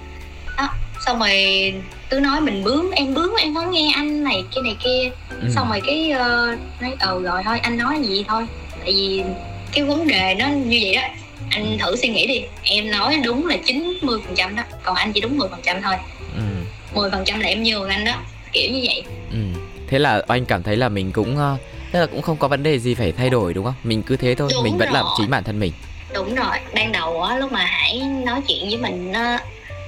[0.57, 0.69] đó
[1.05, 1.73] xong rồi
[2.09, 5.09] cứ nói mình bướng em bướng em không nghe anh này kia này kia
[5.41, 5.49] ừ.
[5.55, 8.45] xong rồi cái uh, nói ờ rồi thôi anh nói gì thôi
[8.79, 9.23] tại vì
[9.71, 11.01] cái vấn đề nó như vậy đó
[11.49, 15.13] anh thử suy nghĩ đi em nói đúng là 90 phần trăm đó còn anh
[15.13, 15.95] chỉ đúng 10 phần trăm thôi
[16.35, 16.41] ừ.
[16.95, 18.13] 10 phần trăm là em nhường anh đó
[18.53, 19.37] kiểu như vậy ừ.
[19.87, 21.59] thế là anh cảm thấy là mình cũng uh,
[21.91, 24.15] tức là cũng không có vấn đề gì phải thay đổi đúng không mình cứ
[24.15, 24.93] thế thôi đúng mình vẫn rồi.
[24.93, 25.71] làm chính bản thân mình
[26.13, 29.39] đúng rồi ban đầu á lúc mà hải nói chuyện với mình á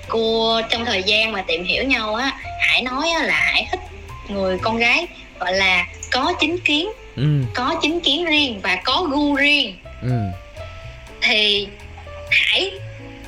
[0.07, 3.79] cô trong thời gian mà tìm hiểu nhau á hải nói á, là hải thích
[4.29, 5.07] người con gái
[5.39, 7.43] gọi là có chính kiến ừ.
[7.53, 10.19] có chính kiến riêng và có gu riêng ừ.
[11.21, 11.67] thì
[12.31, 12.71] hải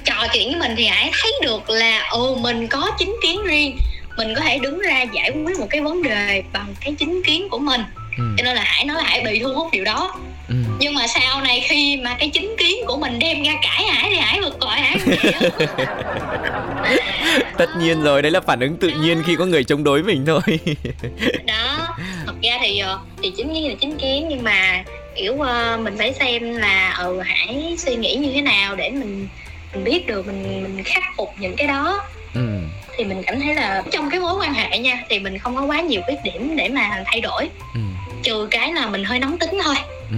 [0.04, 3.78] trò chuyện với mình thì hải thấy được là ồ mình có chính kiến riêng
[4.18, 7.50] mình có thể đứng ra giải quyết một cái vấn đề bằng cái chính kiến
[7.50, 7.82] của mình.
[8.18, 8.24] Ừ.
[8.38, 10.16] cho nên là hải nói là hải bị thu hút điều đó.
[10.48, 10.56] Ừ.
[10.80, 14.10] nhưng mà sau này khi mà cái chính kiến của mình đem ra cãi hải
[14.10, 14.98] thì hải vượt gọi hải
[17.58, 20.26] tất nhiên rồi đấy là phản ứng tự nhiên khi có người chống đối mình
[20.26, 20.42] thôi.
[21.46, 21.96] Đó
[22.26, 24.84] thật ra thì ờ, thì chính kiến là chính kiến nhưng mà
[25.16, 29.28] kiểu uh, mình phải xem là ừ hải suy nghĩ như thế nào để mình
[29.74, 32.02] mình biết được mình mình khắc phục những cái đó
[32.34, 32.42] ừ.
[32.98, 35.62] thì mình cảm thấy là trong cái mối quan hệ nha thì mình không có
[35.66, 37.50] quá nhiều khuyết điểm để mà thay đổi.
[37.74, 37.80] Ừ.
[38.24, 39.76] trừ cái là mình hơi nóng tính thôi.
[40.10, 40.18] Ừ.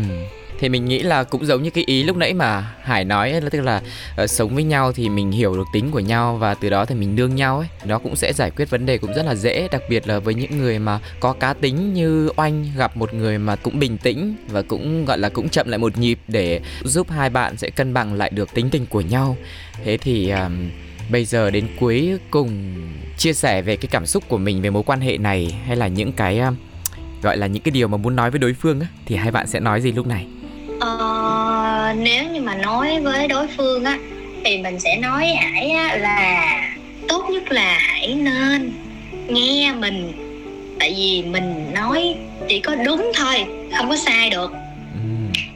[0.60, 3.50] Thì mình nghĩ là cũng giống như cái ý lúc nãy mà Hải nói là
[3.50, 3.82] tức là
[4.24, 6.96] uh, sống với nhau thì mình hiểu được tính của nhau và từ đó thì
[6.96, 7.68] mình nương nhau ấy.
[7.86, 10.34] Nó cũng sẽ giải quyết vấn đề cũng rất là dễ đặc biệt là với
[10.34, 14.36] những người mà có cá tính như oanh gặp một người mà cũng bình tĩnh
[14.48, 17.94] và cũng gọi là cũng chậm lại một nhịp để giúp hai bạn sẽ cân
[17.94, 19.38] bằng lại được tính tình của nhau.
[19.84, 20.70] Thế thì um,
[21.10, 22.74] bây giờ đến cuối cùng
[23.18, 25.88] chia sẻ về cái cảm xúc của mình về mối quan hệ này hay là
[25.88, 26.56] những cái um,
[27.22, 29.48] gọi là những cái điều mà muốn nói với đối phương á thì hai bạn
[29.48, 30.26] sẽ nói gì lúc này?
[30.80, 33.98] Ờ, nếu như mà nói với đối phương á
[34.46, 36.62] thì mình sẽ nói Hải á, là
[37.08, 38.72] tốt nhất là hãy nên
[39.28, 40.12] nghe mình.
[40.80, 42.16] Tại vì mình nói
[42.48, 43.46] chỉ có đúng thôi
[43.78, 44.54] không có sai được.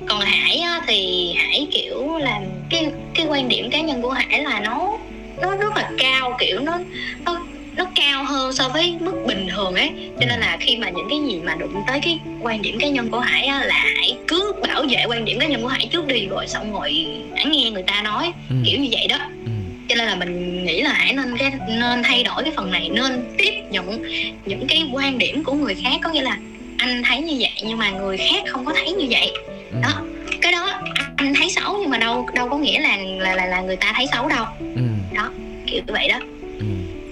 [0.07, 4.43] Còn hải á, thì hải kiểu là cái cái quan điểm cá nhân của hải
[4.43, 4.97] là nó
[5.41, 6.79] nó rất là cao kiểu nó
[7.25, 7.41] nó
[7.75, 11.07] nó cao hơn so với mức bình thường ấy cho nên là khi mà những
[11.09, 14.17] cái gì mà đụng tới cái quan điểm cá nhân của hải á, là hải
[14.27, 17.45] cứ bảo vệ quan điểm cá nhân của hải trước đi rồi xong rồi hãy
[17.45, 18.55] nghe người ta nói ừ.
[18.65, 19.51] kiểu như vậy đó ừ.
[19.89, 22.89] cho nên là mình nghĩ là hải nên cái nên thay đổi cái phần này
[22.93, 24.03] nên tiếp nhận
[24.45, 26.37] những cái quan điểm của người khác có nghĩa là
[26.77, 29.31] anh thấy như vậy nhưng mà người khác không có thấy như vậy
[29.71, 29.77] ừ.
[29.83, 30.01] đó
[30.41, 30.81] cái đó
[31.15, 33.93] anh thấy xấu nhưng mà đâu đâu có nghĩa là là là, là người ta
[33.95, 34.81] thấy xấu đâu ừ.
[35.13, 35.31] Đó
[35.67, 36.19] kiểu như vậy đó.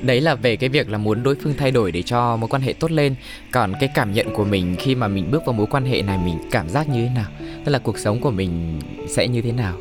[0.01, 2.61] Đấy là về cái việc là muốn đối phương thay đổi để cho mối quan
[2.61, 3.15] hệ tốt lên.
[3.51, 6.17] Còn cái cảm nhận của mình khi mà mình bước vào mối quan hệ này
[6.25, 7.25] mình cảm giác như thế nào?
[7.65, 9.77] Tức là cuộc sống của mình sẽ như thế nào?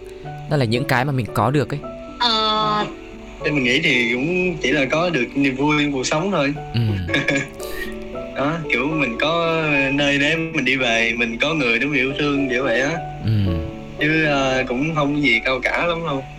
[0.50, 1.78] Đó là những cái mà mình có được ấy.
[2.18, 2.86] Ờ.
[3.44, 6.54] Thế mình nghĩ thì cũng chỉ là có được niềm vui trong cuộc sống thôi.
[6.74, 6.80] Ừ.
[8.36, 9.62] đó kiểu mình có
[9.92, 12.96] nơi để mình đi về mình có người để mình yêu thương kiểu vậy á.
[13.24, 13.30] Ừ.
[14.00, 16.16] chứ uh, cũng không gì cao cả lắm đâu.
[16.16, 16.35] ừ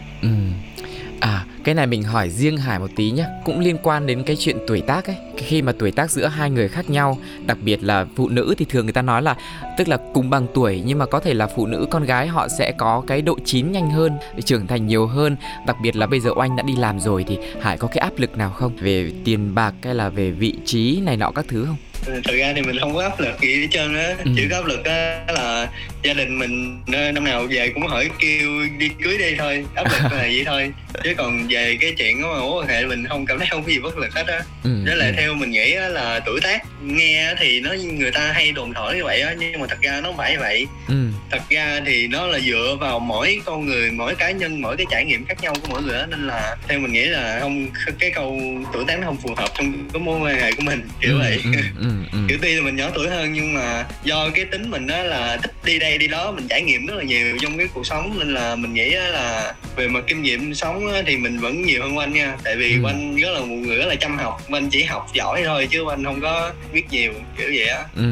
[1.68, 4.58] cái này mình hỏi riêng Hải một tí nhé Cũng liên quan đến cái chuyện
[4.68, 5.16] tuổi tác ấy.
[5.38, 8.66] Khi mà tuổi tác giữa hai người khác nhau Đặc biệt là phụ nữ thì
[8.70, 9.36] thường người ta nói là
[9.78, 12.48] Tức là cùng bằng tuổi Nhưng mà có thể là phụ nữ con gái họ
[12.48, 15.36] sẽ có cái độ chín nhanh hơn Trưởng thành nhiều hơn.
[15.68, 18.12] Đặc biệt là bây giờ Oanh đã đi làm rồi Thì Hải có cái áp
[18.18, 18.76] lực nào không?
[18.78, 21.78] Về tiền bạc hay là về vị trí này nọ các thứ không?
[22.06, 24.16] Thực ra thì mình không có áp lực gì hết trơn á.
[24.26, 24.32] Ừ.
[24.36, 25.70] chỉ có áp lực á là
[26.08, 26.80] gia đình mình
[27.14, 30.72] năm nào về cũng hỏi kêu đi cưới đi thôi áp lực là vậy thôi
[31.04, 33.64] chứ còn về cái chuyện đó mà mối quan hệ mình không cảm thấy không
[33.64, 34.70] có gì bất lực hết á ừ.
[34.86, 35.14] với lại ừ.
[35.18, 39.04] theo mình nghĩ là tuổi tác nghe thì nó người ta hay đồn thổi như
[39.04, 41.08] vậy á nhưng mà thật ra nó không phải vậy ừ.
[41.32, 44.86] thật ra thì nó là dựa vào mỗi con người mỗi cá nhân mỗi cái
[44.92, 47.68] trải nghiệm khác nhau của mỗi người á nên là theo mình nghĩ là không
[48.00, 48.40] cái câu
[48.74, 51.20] tuổi tác nó không phù hợp trong cái mối quan hệ của mình kiểu ừ,
[51.20, 52.18] vậy ừ, ừ, ừ.
[52.28, 55.38] kiểu tuy là mình nhỏ tuổi hơn nhưng mà do cái tính mình đó là
[55.38, 58.20] thích đi đây đi đó mình trải nghiệm rất là nhiều trong cái cuộc sống.
[58.20, 61.98] Nên là mình nghĩ là về mặt kinh nghiệm sống thì mình vẫn nhiều hơn
[61.98, 62.38] anh nha.
[62.44, 62.84] Tại vì ừ.
[62.88, 64.42] anh rất là một người rất là chăm học.
[64.52, 67.84] Anh chỉ học giỏi thôi chứ anh không có biết nhiều kiểu vậy á.
[67.96, 68.04] Ừ.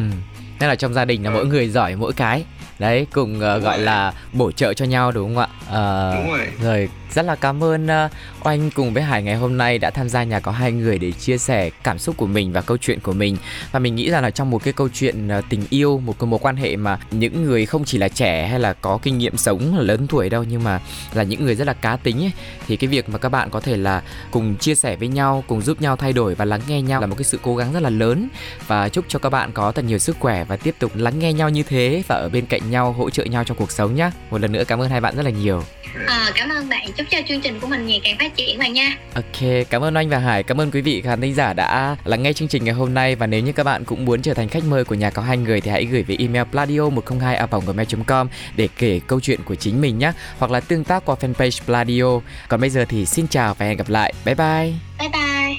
[0.59, 1.33] Nên là trong gia đình là ừ.
[1.33, 2.43] mỗi người giỏi mỗi cái
[2.80, 3.78] đấy cùng uh, gọi rồi.
[3.78, 5.49] là bổ trợ cho nhau đúng không ạ?
[5.61, 6.47] Uh, đúng rồi.
[6.61, 8.11] rồi rất là cảm ơn uh,
[8.43, 11.11] Oanh cùng với Hải ngày hôm nay đã tham gia nhà có hai người để
[11.11, 13.38] chia sẻ cảm xúc của mình và câu chuyện của mình.
[13.71, 16.28] Và mình nghĩ rằng là trong một cái câu chuyện uh, tình yêu một cái
[16.28, 19.38] mối quan hệ mà những người không chỉ là trẻ hay là có kinh nghiệm
[19.38, 20.80] sống lớn tuổi đâu nhưng mà
[21.13, 22.32] là những người rất là cá tính ấy,
[22.67, 24.01] thì cái việc mà các bạn có thể là
[24.32, 27.07] cùng chia sẻ với nhau cùng giúp nhau thay đổi và lắng nghe nhau là
[27.07, 28.28] một cái sự cố gắng rất là lớn.
[28.67, 31.34] Và chúc cho các bạn có thật nhiều sức khỏe và tiếp tục lắng nghe
[31.34, 34.09] nhau như thế và ở bên cạnh nhau hỗ trợ nhau trong cuộc sống nhé
[34.30, 35.63] một lần nữa cảm ơn hai bạn rất là nhiều.
[36.07, 36.91] À, cảm ơn bạn.
[36.97, 38.97] Chúc cho chương trình của mình ngày càng phát triển bạn nha.
[39.13, 40.43] Ok cảm ơn anh và hải.
[40.43, 43.16] Cảm ơn quý vị khán thính giả đã lắng nghe chương trình ngày hôm nay.
[43.16, 45.38] Và nếu như các bạn cũng muốn trở thành khách mời của nhà có hai
[45.38, 49.55] người thì hãy gửi về email pladio 102 gmail com để kể câu chuyện của
[49.55, 52.22] chính mình nhé hoặc là tương tác qua fanpage pladio.
[52.47, 54.13] Còn bây giờ thì xin chào và hẹn gặp lại.
[54.26, 54.74] Bye bye.
[54.99, 55.55] Bye bye.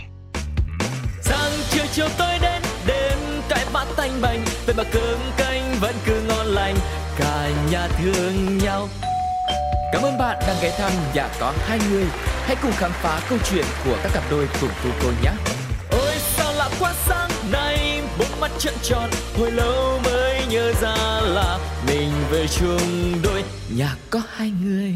[1.20, 5.45] Sáng chiều chiều tôi đến đêm cái bát tanh bành vậy mà cơm canh
[7.98, 8.88] thương nhau
[9.92, 12.04] Cảm ơn bạn đang ghé thăm nhà có hai người.
[12.44, 15.30] Hãy cùng khám phá câu chuyện của các cặp đôi cùng tu cô nhé.
[15.90, 21.20] Ôi sao lạ quá sáng nay, bốn mắt trợn tròn, hồi lâu mới nhớ ra
[21.22, 23.44] là mình về chung đôi
[23.76, 24.94] nhà có hai người.